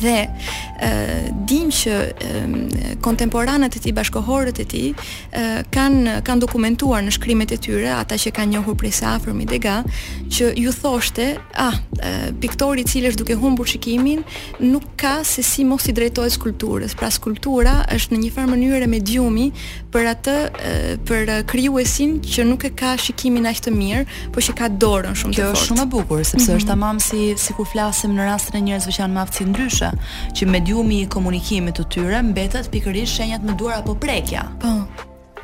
[0.00, 6.42] dhe ë uh, dim që kontemporanat kontemporanët e tij bashkohorët e tij uh, kanë kanë
[6.44, 9.78] dokumentuar në shkrimet e tyre ata që kanë njohur prej sa afërm i Dega
[10.36, 14.20] që ju thoshte ah uh, piktori i cili është duke humbur shikimin
[14.60, 18.90] nuk ka se si mos i drejtohet skulpturës pra skulptura është në një farë mënyrë
[18.96, 19.48] mediumi
[19.94, 24.04] për atë uh, për krijuesin që nuk e ka shikimin aq të mirë
[24.34, 26.60] por që ka dorën shumë të fortë kjo është shumë e bukur sepse mm -hmm.
[26.60, 29.90] është tamam si sikur flasim në rastin e njerëzve që janë më aftësi ndryshe,
[30.36, 34.44] që mediumi i komunikimit të tyre mbetet pikërisht shenjat më duar apo prekja.
[34.60, 34.78] Po.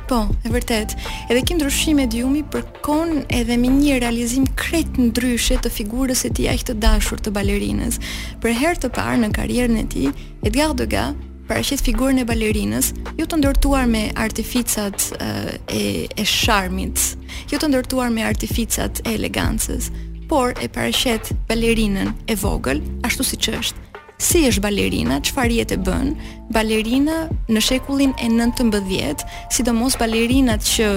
[0.03, 0.93] Po, e vërtet.
[1.31, 6.49] Edhe kim ndryshim mediumi përkon edhe me një realizim krejt ndryshe të figurës së tij
[6.53, 8.01] aq të dashur të balerinës.
[8.43, 10.11] Për herë të parë në karrierën e tij,
[10.45, 11.15] Edgar Degas
[11.47, 15.07] paraqet figurën e balerinës jo të ndërtuar me artificat
[15.71, 15.83] e
[16.19, 17.15] e sharmit,
[17.51, 19.87] jo të ndërtuar me artificat e elegancës,
[20.29, 23.92] por e paraqet balerinën e vogël ashtu siç është,
[24.23, 26.13] si është balerina, çfarë jetë bën.
[26.55, 30.89] Balerina në shekullin e 19, sidomos balerinat që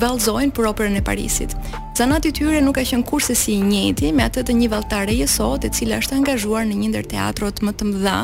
[0.00, 1.54] vallëzojnë për operën e Parisit.
[1.98, 5.26] Zanati i tyre nuk ka qenë kurse si i njëjti me atë të një valltareje
[5.28, 8.18] sot, e cila është angazhuar në një ndër teatrot më të mëdha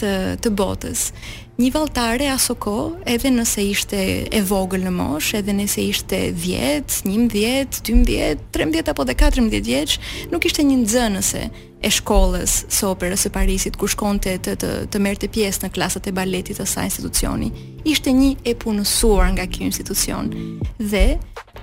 [0.00, 1.10] të të botës
[1.58, 2.72] një valtare aso ko,
[3.06, 3.98] edhe nëse ishte
[4.34, 9.94] e vogël në mosh, edhe nëse ishte 10, 11, 12, 13 apo dhe 14 vjeç,
[10.34, 11.44] nuk ishte një nxënëse
[11.84, 16.10] e shkollës së operës së Parisit ku shkonte të të të merrte pjesë në klasat
[16.10, 17.52] e baletit të sa institucioni.
[17.86, 20.32] Ishte një e punësuar nga ky institucion
[20.80, 21.06] dhe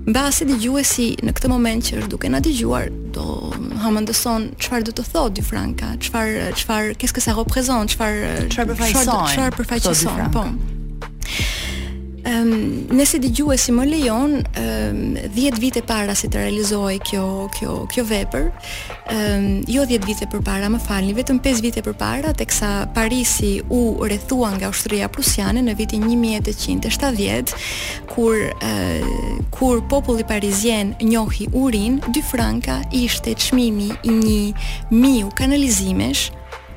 [0.09, 3.25] Mba se dhe në këtë moment që është duke na dëgjuar, do
[3.83, 8.17] hamë ndëson qëfar të thotë Di franka, qëfar, çfarë qëfar, qëfar, qëfar,
[8.49, 10.21] çfarë qëfar, përfaqëson.
[10.25, 10.53] qëfar,
[12.25, 15.03] Um, nëse dëgjue si më lejon, um,
[15.35, 18.49] 10 vite para si të realizohej kjo, kjo, kjo vepër,
[19.13, 22.33] um, jo 10 vite për para, më falni, vetëm 5 vite për para,
[22.93, 27.53] Parisi u rrethua nga ushtria Prusiane në vitin 1870,
[28.11, 34.43] kur, uh, kur populli Parizien njohi urin, dy franka ishte qmimi i një
[34.91, 36.29] miu kanalizimesh,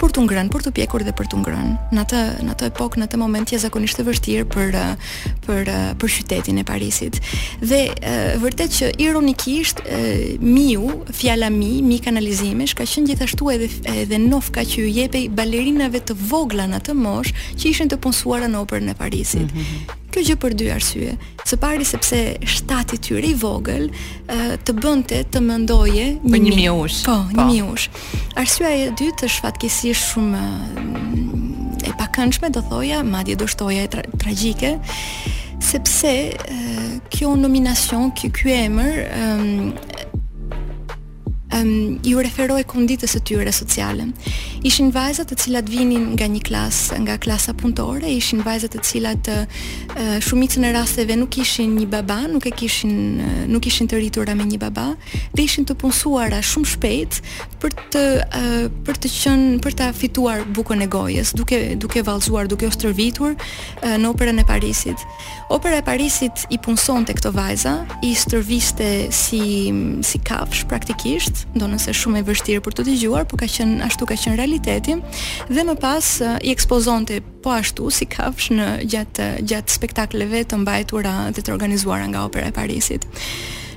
[0.02, 1.72] për të ngrënë, për të pjekur dhe për të ngrënë.
[1.94, 5.12] Në atë në atë epokë, në atë moment je zakonisht e vështirë për eh,
[5.46, 7.20] për eh, për qytetin e Parisit.
[7.62, 9.84] Dhe eh, vërtet që ironikisht
[10.42, 16.02] Miu, fjala Mi, Mi kanalizimesh, ka qenë gjithashtu edhe edhe Nofka që ju jepej balerinave
[16.02, 19.48] të vogla në atë moshë që ishin të punsuara në operën e Parisit.
[19.48, 19.98] Mm -hmm.
[20.12, 21.12] Kjo gjë për dy arsye.
[21.48, 23.86] Së pari sepse shtati i tyre i vogël
[24.66, 26.98] të bënte të mendoje për një ush.
[27.06, 27.16] Po,
[27.48, 27.70] një po.
[27.72, 27.86] ush.
[28.42, 30.42] Arsyeja e dytë është fatkeqësisht shumë
[30.82, 34.74] mm, e pakëndshme, do thoja, madje do shtoja e tra tragjike
[35.62, 36.10] sepse
[37.14, 38.96] kjo nominacion, kjo emër,
[41.56, 44.08] um, ju referoj kunditës së tyre sociale.
[44.66, 49.30] Ishin vajza të cilat vinin nga një klasë, nga klasa punëtore, ishin vajza të cilat
[49.32, 49.64] uh,
[50.24, 54.36] shumicën e rasteve nuk kishin një baba, nuk e kishin uh, nuk ishin të rritura
[54.38, 54.90] me një baba,
[55.34, 57.20] dhe ishin të punësuara shumë shpejt
[57.62, 62.48] për të uh, për të qenë për ta fituar bukën e gojës, duke duke vallëzuar,
[62.50, 65.04] duke u stërvitur uh, në operën e Parisit.
[65.54, 69.40] Opera e Parisit i punson të këto vajza, i stërviste si,
[70.06, 73.82] si kafsh praktikisht, Do nëse shumë e vështirë për të të gjuar, po ka qënë
[73.88, 74.94] ashtu ka qënë realiteti,
[75.50, 76.08] dhe më pas
[76.40, 81.54] i ekspozon të po ashtu si kafsh në gjatë, gjatë spektakleve të mbajtura dhe të
[81.54, 83.06] organizuara nga opera e Parisit.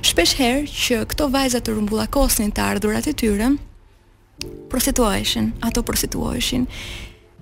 [0.06, 3.50] Shpesh herë që këto vajzat të rumbullakosnin të ardhurat e tyre,
[4.70, 6.66] prostituoheshin, ato prostituoheshin,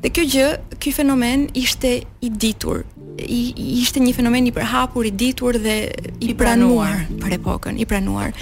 [0.04, 0.46] Dhe kjo gjë,
[0.84, 2.82] ky fenomen ishte i ditur.
[3.24, 5.76] I, ishte një fenomen i përhapur, i ditur dhe
[6.12, 8.34] i, I pranuar për epokën, i pranuar.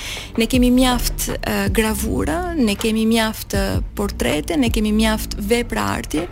[0.42, 6.26] Ne kemi mjaft uh, gravura, ne kemi mjaft uh, portrete, ne kemi mjaft vepra arti,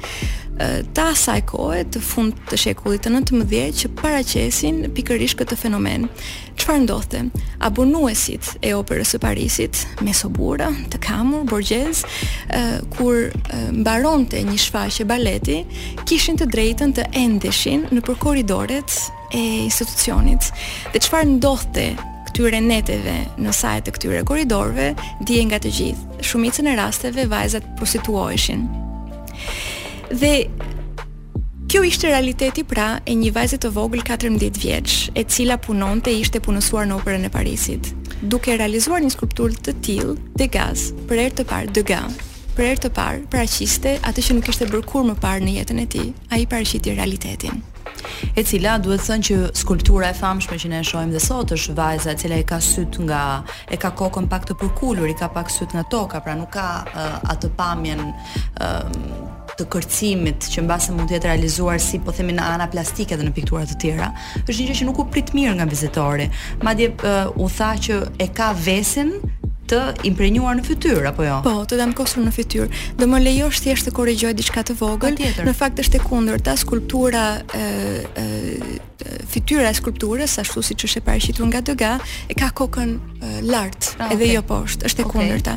[0.95, 6.09] ta asaj kohe të fund të shekullit të 19 që paraqesin pikërisht këtë fenomen.
[6.61, 7.23] Çfarë ndodhte?
[7.65, 14.59] Abonuesit e operës së Parisit, me sobura, të kamur, borgjez, uh, kur uh, mbaronte një
[14.67, 15.61] shfaqje baleti,
[16.09, 18.99] kishin të drejtën të endeshin në korridoret
[19.33, 20.51] e institucionit.
[20.93, 21.87] Dhe çfarë ndodhte
[22.29, 24.93] këtyre neteve në sajt të këtyre korridorve,
[25.25, 26.21] dije nga të gjithë.
[26.31, 28.69] Shumicën e rasteve vajzat prostituoheshin.
[30.11, 30.51] Dhe
[31.71, 36.41] Kjo ishte realiteti pra e një vajze të vogël 14 vjeç, e cila punonte, ishte
[36.43, 37.93] punësuar në Operën e Parisit,
[38.27, 42.19] duke realizuar një skulptur të tillë, Degas, për herë të parë Degas,
[42.57, 45.79] për herë të parë paraqiste atë që nuk ishte bërë kur më parë në jetën
[45.79, 47.63] e tij, ai paraqiti realitetin.
[48.35, 51.53] E cila duhet të thënë që skulptura e famshme që ne e shohim dhe sot
[51.55, 53.23] është vajza e cila e ka syt nga
[53.71, 56.69] e ka kokën pak të përkulur, i ka pak syt nga toka, pra nuk ka
[56.91, 62.35] uh, atë pamjen uh, të kërcimit që mbase mund të jetë realizuar si po themi
[62.37, 64.09] në ana plastike dhe në piktura të tjera,
[64.47, 66.29] është një gjë që nuk u prit mirë nga vizitori.
[66.65, 69.15] Madje uh, u tha që e ka vesin
[69.71, 71.39] të imprenjuar në fytyrë apo jo?
[71.45, 72.85] Po, të dam kosur në fytyrë.
[72.99, 75.19] Do më lejosh thjesht të korrigjoj diçka të vogël.
[75.47, 78.87] Në fakt është e kundërta, skulptura ë uh, ë uh,
[79.31, 83.91] fytyra e skulpturës, ashtu siç është e paraqitur nga Degas, e ka kokën uh, lart,
[83.99, 84.35] ah, edhe okay.
[84.35, 85.13] jo poshtë, është e okay.
[85.15, 85.55] kundërta.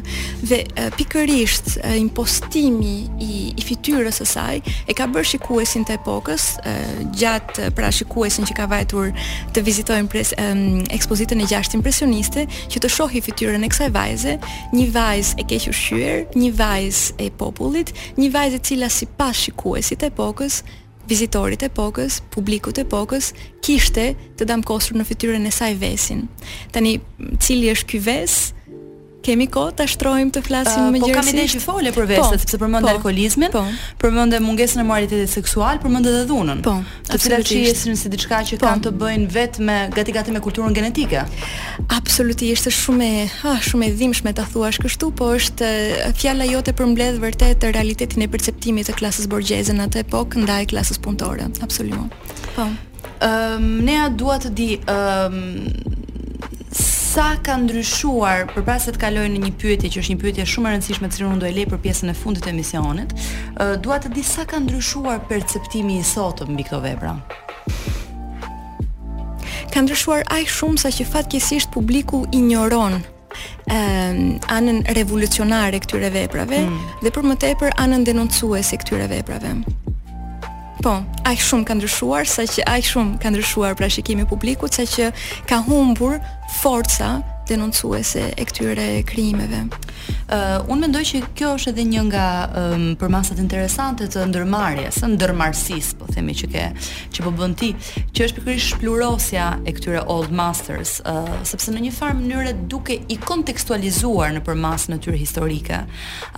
[0.49, 5.97] Dhe uh, pikërisht uh, impostimi i, i fytyrës së saj e ka bërë shikuesin të
[5.99, 9.11] epokës, uh, gjatë pra shikuesin që ka vajtur
[9.55, 14.37] të vizitojë pres um, ekspozitën e gjashtë impresioniste, që të shohë fytyrën e kësaj vajze,
[14.77, 20.03] një vajzë e keq ushqyer, një vajzë e popullit, një vajzë e cila sipas shikuesit
[20.03, 20.61] të epokës
[21.09, 23.31] vizitorit e pokës, publikut e pokës,
[23.65, 26.27] kishte të damkosur në fytyrën e saj vesin.
[26.75, 26.97] Tani,
[27.43, 28.62] cili është ky vesë?
[29.23, 31.15] kemi kohë ta shtrojmë të flasim uh, ah, më gjerësisht.
[31.15, 33.61] Po kam ide që fole për vesat, po, sepse përmend po, alkoolizmin, po,
[34.01, 36.61] përmend mungesën e moralitetit seksual, përmend edhe dhunën.
[36.65, 36.73] Po.
[37.07, 40.43] Të cilat shihen si diçka që po, kanë të bëjnë vetëm me gati gati me
[40.43, 41.23] kulturën genetike.
[41.97, 45.71] Absolutisht, është shumë e, ha, shumë e dhimbshme ta thuash kështu, po është
[46.19, 50.67] fjala jote përmbledh vërtet të realitetin e perceptimit të klasës borgjeze në atë epokë ndaj
[50.73, 51.47] klasës punëtore.
[51.63, 52.51] Absolutisht.
[52.57, 52.67] Po.
[53.23, 56.11] Ëm um, nea dua të di ëm ehm, um,
[57.13, 60.69] sa ka ndryshuar përpara se të kaloj në një pyetje që është një pyetje shumë
[60.69, 63.99] e rëndësishme që unë do e lej për pjesën e fundit të emisionit, uh, dua
[64.01, 67.13] të di sa ka ndryshuar perceptimi i sotëm mbi këto vepra
[69.73, 73.05] ka ndryshuar aq shumë sa që fatkeqësisht publiku injoron um,
[73.67, 74.25] ehm,
[74.57, 76.81] anën revolucionare këtyre veprave hmm.
[77.05, 79.53] dhe për më tepër anën denoncuese këtyre veprave.
[80.83, 80.97] Po,
[81.29, 85.13] aq shumë ka ndryshuar sa që aq shumë ka ndryshuar pra shikimi i publikut saqë
[85.49, 89.63] ka humbur Forca denoncuese e këtyre krimeve.
[90.33, 92.25] Ë uh, un mendoj që kjo është edhe një nga
[92.59, 96.63] um, përmasat interesante të ndërmarrjes, ndërmarrësisë, po themi që ke
[97.15, 97.71] që po bën ti,
[98.15, 102.97] që është pikërisht shplurosja e këtyre old masters, uh, sepse në një farë mënyrë duke
[103.15, 105.81] i kontekstualizuar në përmas natyrë historike,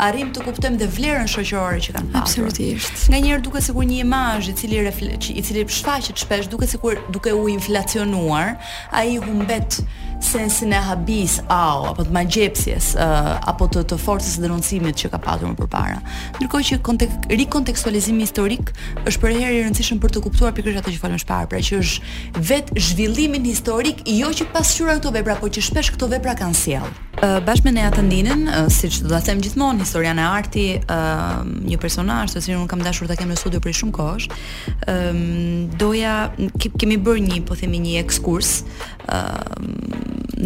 [0.08, 2.22] arrim të kuptojmë dhe vlerën shoqërore që kanë pasur.
[2.50, 3.06] Absolutisht.
[3.14, 4.82] Ngajherë duket sikur një imazh i cili
[5.36, 8.56] i cili shfaqet shpesh duket sikur duke u inflacionuar,
[8.96, 9.80] ai humbet
[10.20, 15.00] sensin e habis au apo të magjepsjes uh, eh, apo të të forcës së denoncimit
[15.00, 16.00] që ka patur më përpara.
[16.38, 18.72] Ndërkohë që kontek rikontekstualizimi historik
[19.08, 21.62] është për herë i rëndësishëm për të kuptuar pikërisht atë që falem më parë, pra
[21.68, 26.36] që është vetë zhvillimin historik jo që pasqyra këto vepra, por që shpesh këto vepra
[26.40, 26.90] kanë sjell.
[27.16, 31.78] Uh, bashkë me Nea Tandinën, uh, siç do ta them gjithmonë, e arti, uh, një
[31.80, 34.28] personazh se cilin un kam dashur ta kem në studio për shumë kohësh,
[35.80, 36.14] doja
[36.80, 38.64] kemi bërë një, po themi një ekskurs,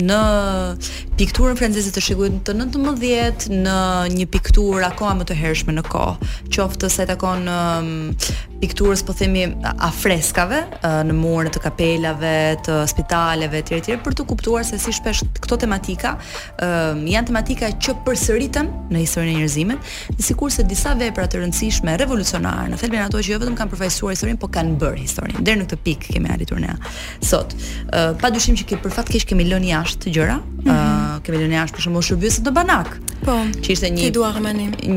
[0.09, 0.19] në
[1.19, 3.77] pikturën franceze të shikuar të 19, në
[4.13, 7.47] një pikturë akoma më të hershme në kohë, qoftë sa i takon
[8.59, 10.61] pikturës po themi a freskave
[11.07, 12.31] në murin të kapelave,
[12.65, 16.13] të spitaleve etj etj për të kuptuar se si shpesh këto tematika
[16.59, 19.91] janë tematika që përsëriten në historinë e njerëzimit,
[20.27, 24.39] sikurse disa vepra të rëndësishme revolucionare, në thelbin ato që jo vetëm kanë përfaqësuar historinë,
[24.41, 25.43] por kanë bërë historinë.
[25.47, 26.75] Deri në këtë pikë kemi arritur ne
[27.29, 27.55] sot.
[28.21, 31.21] Padyshim që për fat keq kemi lënë jashtë gjëra, mm -hmm.
[31.27, 32.89] kemi lënë jashtë për shembull shërbësat në banak.
[33.23, 33.35] Po.
[33.63, 34.09] Që ishte një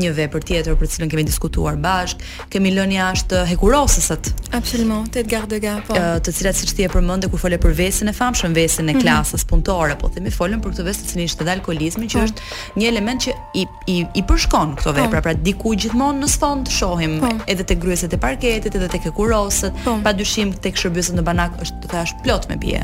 [0.01, 4.29] një vepër tjetër për të cilën kemi diskutuar bashkë, kemi lënë jashtë hekurosësat.
[4.53, 6.03] Absolutisht, tet garde de gare.
[6.23, 9.03] të cilat siç ti e përmendë kur fole për vesin e famshëm, vesin e mhm.
[9.03, 9.49] klasës mm -hmm.
[9.53, 12.25] punëtore, po themi folën për këtë vesë të cilin është alkolizmi, që po.
[12.25, 13.63] është një element që i
[13.95, 17.29] i i përshkon këto vepra, pra, pra diku gjithmonë në sfond shohim po.
[17.51, 19.73] edhe te gryesat e parketit, edhe te hekurosët,
[20.07, 22.79] padyshim tek shërbyesët në banak është të thash plot me bie.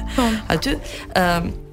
[0.53, 0.72] Aty,
[1.15, 1.68] ëh,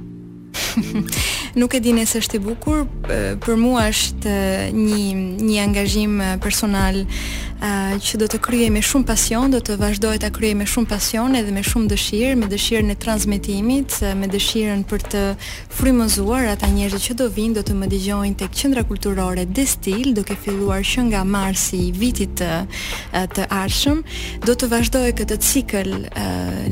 [1.57, 2.83] Nuk e di nëse është i bukur,
[3.45, 5.03] për mua është eh, një
[5.51, 10.19] një angazhim eh, personal eh, që do të kryej me shumë pasion, do të vazhdoj
[10.25, 14.85] ta kryej me shumë pasion edhe me shumë dëshirë, me dëshirën e transmetimit, me dëshirën
[14.91, 15.23] për të
[15.79, 20.37] frymëzuar ata njerëz që do vinë, do të më dëgjojnë tek Qendra Kulturore Destil, duke
[20.45, 22.53] filluar që nga marsi i vitit të,
[23.37, 24.05] të ardhshëm,
[24.47, 25.91] do të vazhdoj këtë cikël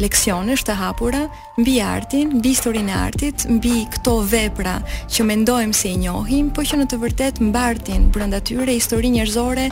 [0.01, 1.25] leksionesh të hapura
[1.61, 4.77] mbi artin, mbi historinë e artit, mbi këto vepra
[5.11, 9.67] që mendojmë se i njohim, por që në të vërtetë mbartin brenda tyre histori njerëzore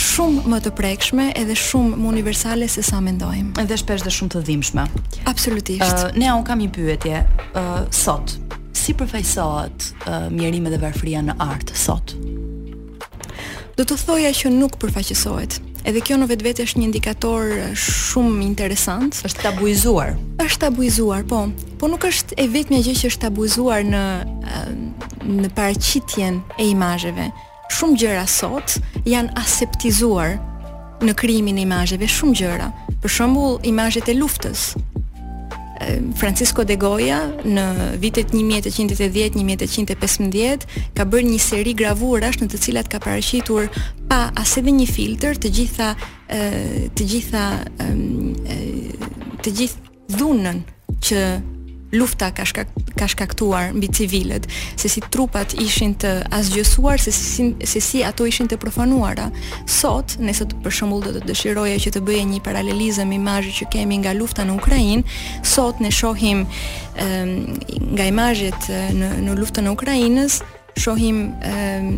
[0.00, 3.54] shumë më të prekshme edhe shumë më universale se sa mendojmë.
[3.62, 4.86] Edhe shpesh dhe shumë të dhimbshme.
[5.30, 5.94] Absolutisht.
[5.94, 7.20] Uh, ne au kam një pyetje
[7.52, 8.38] uh, sot.
[8.84, 12.16] Si përfaqësohet uh, mjerimi dhe varfëria në art sot?
[13.74, 19.18] Do të thoja që nuk përfaqësohet Edhe kjo në vetvete është një indikator shumë interesant,
[19.28, 20.14] është tabuizuar.
[20.40, 21.42] Është tabuizuar, po.
[21.82, 24.04] Po nuk është e vetmja gjë që është tabuizuar në
[25.42, 27.28] në paraqitjen e imazheve.
[27.76, 28.78] Shumë gjëra sot
[29.08, 30.38] janë aseptizuar
[31.04, 32.70] në krijimin e imazheve, shumë gjëra.
[33.04, 34.70] Për shembull, imazhet e luftës
[36.18, 37.64] Francisco de Goya në
[38.02, 40.58] vitet 1810-1815
[40.96, 43.64] ka bërë një seri gravurash në të cilat ka paraqitur
[44.10, 45.88] pa as edhe një filtr të gjitha
[46.96, 47.44] të gjitha
[49.44, 49.78] të gjithë
[50.18, 50.58] dhunën
[51.04, 51.20] që
[51.94, 52.68] lufta ka shkak
[52.98, 54.44] ka shkaktuar mbi civilët,
[54.80, 59.30] se si trupat ishin të asgjësuar, se si se si ato ishin të profanuara.
[59.80, 64.00] Sot, nëse për shembull do të dëshiroja që të bëje një paralelizëm imazhi që kemi
[64.02, 65.14] nga lufta në Ukrainë,
[65.54, 67.34] sot ne shohim ehm,
[67.94, 68.70] nga imazhet
[69.00, 70.42] në në luftën e Ukrainës,
[70.80, 71.88] shohim ehm,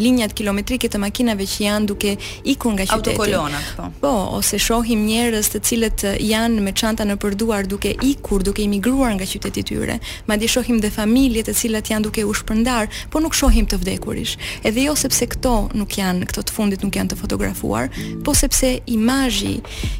[0.02, 2.14] linjat kilometrike të makinave që janë duke
[2.50, 2.96] ikur nga qyteti.
[3.14, 3.86] Autokolonat, po.
[4.02, 9.14] Po, ose shohim njerëz të cilët janë me çanta në përduar duke ikur, duke emigruar
[9.20, 10.00] nga qyteti tyre.
[10.32, 14.40] Madje shohim dhe familje të cilat janë duke u shpërndar, po nuk shohim të vdekurish.
[14.66, 17.92] Edhe jo sepse këto nuk janë, këto të fundit nuk janë të fotografuar,
[18.26, 19.60] po sepse imazhi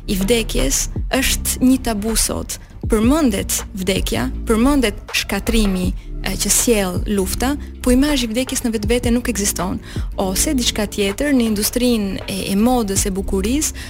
[0.10, 0.88] i vdekjes
[1.22, 2.58] është një tabu sot
[2.90, 5.90] përmendet vdekja, përmendet shkatrimi
[6.28, 9.80] e që sjell lufta, po imazhi i vdekjes në vetvete nuk ekziston,
[10.22, 13.88] ose diçka tjetër në industrinë e, e modës e bukurisë,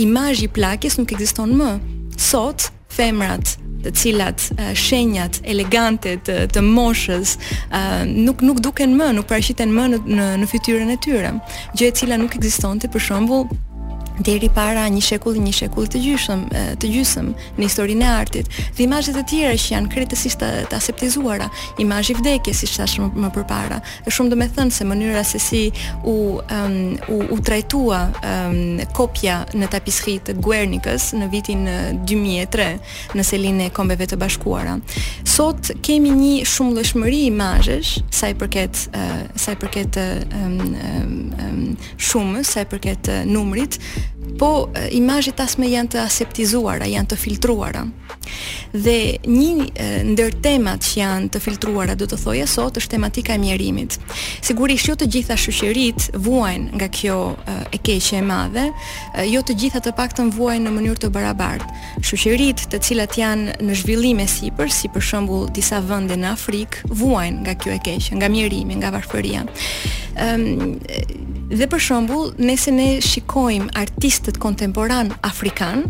[0.00, 1.70] imazhi i plakjes nuk ekziston më.
[2.16, 9.10] Sot femrat të cilat uh, shenjat elegante të, të moshës uh, nuk nuk duken më,
[9.18, 11.34] nuk paraqiten më në në, në fytyrën e tyre,
[11.76, 13.44] gjë e cila nuk ekzistonte për shembull
[14.18, 16.44] deri para një shekulli, një shekulli të gjyshëm
[16.80, 18.48] të gjysëm në historinë e artit.
[18.76, 21.48] Dhe imazhet e të tjera që janë kritikisht të, të aseptizuara,
[21.82, 25.62] imazhi i vdekjes, siç thashëm më përpara, është shumë domethënë se mënyra se si
[26.08, 26.78] u um,
[27.12, 28.60] u, u trajtua um,
[28.96, 31.66] kopja në tapishtri të Guernikës në vitin
[32.08, 32.68] 2003
[33.16, 34.78] në selinë e Kombeve të Bashkuara.
[35.28, 41.62] Sot kemi një shumëllëshmëri imazhesh sa i përket uh, sa i përket uh, um, um,
[41.96, 43.76] shumë, sa i përket uh, numrit
[44.38, 47.84] Po, eh, imazhet tasme janë të aseptizuara, janë të filtruara
[48.82, 49.70] dhe një
[50.12, 53.96] ndër temat që janë të filtruara do të thoja sot është tematika e mjerimit.
[54.44, 57.16] Sigurisht jo të gjitha shoqërit vuajn nga kjo
[57.74, 58.66] e keqe e madhe,
[59.30, 61.68] jo të gjitha të paktën vuajn në mënyrë të barabartë.
[62.08, 66.84] Shoqërit të cilat janë në zhvillim e sipër, si për shembull disa vende në Afrikë,
[67.02, 69.46] vuajn nga kjo e keqe, nga mjerimi, nga varfëria.
[70.16, 70.76] Ëm um,
[71.52, 75.84] dhe për shembull, nëse ne shikojmë artistët kontemporan afrikan,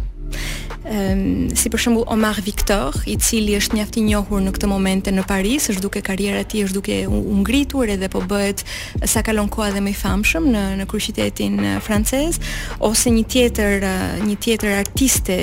[1.56, 5.24] si për shembull Omar Victor, i cili është mjaft i njohur në këtë moment në
[5.28, 8.62] Paris, është duke karriera e tij është duke u ngritur edhe po bëhet
[9.10, 11.56] sa kalon koha dhe më i famshëm në në kryqëzitetin
[11.86, 12.38] francez
[12.86, 13.88] ose një tjetër
[14.26, 15.38] një tjetër artiste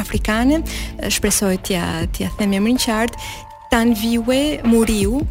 [0.00, 0.60] afrikane,
[1.08, 3.16] shpresoj t'ia t'ia them emrin qartë,
[3.72, 5.22] Tanviwe Muriu,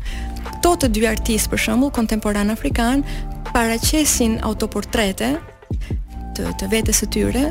[0.66, 3.04] to të dy artistë për shembull kontemporan afrikan
[3.54, 5.36] paraqesin autoportrete
[6.34, 7.46] të, të vetes së tyre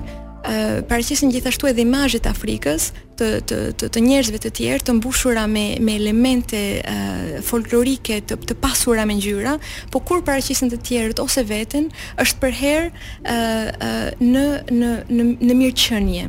[0.89, 5.65] paraqesin gjithashtu edhe imazhet Afrikës të të të, të njerëzve të tjerë të mbushura me
[5.85, 9.57] me elemente uh, folklorike të, të pasura me ngjyra,
[9.93, 11.91] po kur paraqisen të tjerët ose veten,
[12.23, 14.47] është për herë uh, uh, në
[14.81, 16.29] në në në mirëqenie.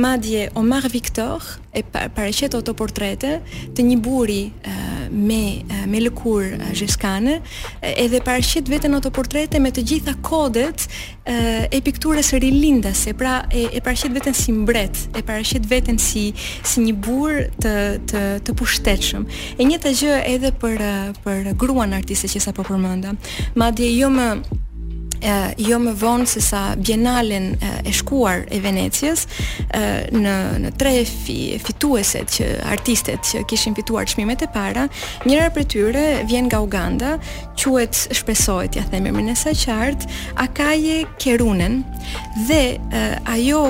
[0.00, 3.36] Madje Omar Victor e paraqet autoportrete
[3.78, 4.88] të një buri uh,
[5.28, 7.56] me uh, me lëkurë uh,
[7.94, 13.80] edhe paraqet veten autoportrete me të gjitha kodet uh, e pikturës rilindase, pra e, e
[13.86, 16.29] paraqet veten si mbret, e paraqet veten si
[16.66, 17.72] si një burr të
[18.10, 19.26] të të pushtetshëm.
[19.58, 20.82] E njëjta gjë edhe për
[21.24, 23.14] për gruan artiste që sapo përmenda.
[23.58, 24.28] Madje jo më
[25.60, 27.52] jo më vonë se sa Bienalen
[27.84, 29.26] e shkuar e Venecias
[30.12, 34.86] në në tre fi, fituesit që artistet që kishin fituar çmimet e para,
[35.26, 37.10] njëra prej tyre vjen nga Uganda,
[37.56, 40.10] quhet shpresohet, ja them emrin e saj qartë,
[40.42, 41.82] Akaje Kerunen
[42.48, 42.76] dhe
[43.32, 43.62] ajo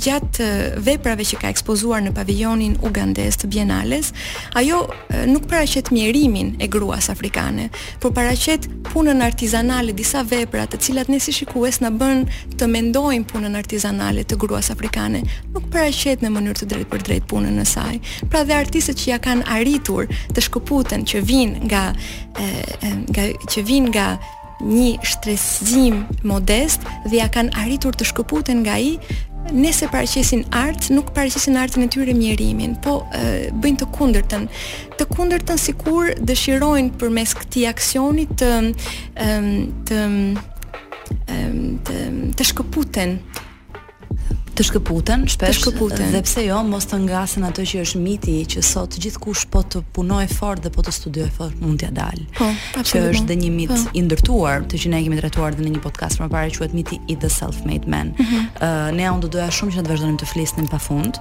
[0.00, 0.48] gjatë
[0.86, 4.10] veprave që ka ekspozuar në pavilionin ugandez të Bienales,
[4.58, 4.84] ajo
[5.30, 7.68] nuk paraqet mjerimin e gruas afrikane,
[8.02, 12.26] por paraqet punën artizanale artizanale disa vepra të cilat ne si shikues na bën
[12.60, 15.22] të mendojmë punën artizanale të gruas afrikane,
[15.54, 17.94] nuk paraqet në mënyrë të drejtë për drejt punën e saj.
[18.28, 20.06] Pra dhe artistët që ja kanë arritur
[20.36, 21.84] të shkëputen që vijnë nga
[22.36, 22.46] e,
[23.08, 24.06] nga që vijnë nga
[24.60, 28.92] një shtresim modest dhe ja kanë arritur të shkëputen nga i
[29.52, 34.46] nëse paraqesin art, nuk paraqesin artin e tyre mjerimin, po e, bëjnë të kundërtën.
[34.98, 38.50] Të kundërtën sikur dëshirojnë përmes këtij aksioni të
[39.10, 39.46] të
[39.90, 40.02] të,
[41.84, 42.02] të,
[42.38, 43.18] të shkëputen
[44.60, 46.10] të shkëputen, shpesh të shkëputen.
[46.12, 49.80] Dhe pse jo, mos të ngasen ato që është miti që sot gjithkush po të
[49.96, 52.20] punoj fort dhe po të studioj fort mund t'ia dal.
[52.36, 52.50] Po,
[52.84, 53.78] që është dhe një mit po.
[53.96, 57.00] i ndërtuar, të që ne kemi trajtuar edhe në një podcast më parë quhet miti
[57.12, 58.12] i the self-made man.
[58.12, 58.44] Ëh, mm -hmm.
[58.60, 61.14] uh, ne do doja shumë që të vazhdonim të flisnim pafund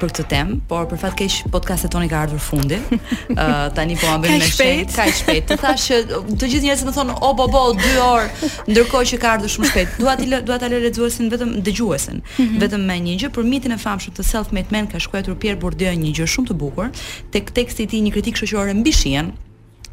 [0.00, 2.78] për këtë temë, por për fat keq podcastet toni ka ardhur fundi.
[2.92, 5.44] Ë uh, tani po ambën me shpejt, ka shpejt.
[5.52, 6.00] Të thash që
[6.40, 9.70] të gjithë njerëzit më thonë, o bo bo 2 orë, ndërkohë që ka ardhur shumë
[9.72, 9.94] shpejt.
[10.00, 12.60] Dua ti dua ta lë lexuesin vetëm dëgjuesin, mm -hmm.
[12.64, 15.92] vetëm me një gjë për mitin e famshëm të self-made man ka shkruar Pierre Bourdieu
[16.04, 16.86] një gjë shumë të bukur,
[17.32, 19.28] tek teksti i tij një kritik shoqëror mbi shihen,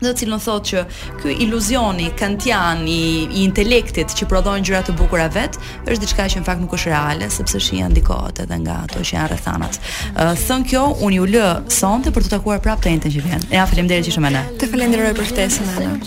[0.04, 0.84] në cilën thotë që
[1.22, 6.42] ky iluzioni kantian i, i intelektit që prodhon gjëra të bukura vet është diçka që
[6.44, 9.82] në fakt nuk është reale sepse shija ndikohet edhe nga ato që janë rrethanat.
[10.16, 11.48] Uh, thën kjo, unë ju lë
[11.80, 13.48] sonte për të takuar prapë të njëjtën që vjen.
[13.60, 14.46] Ja, faleminderit që ishe me ne.
[14.62, 16.00] Të falenderoj për ftesën, Ana.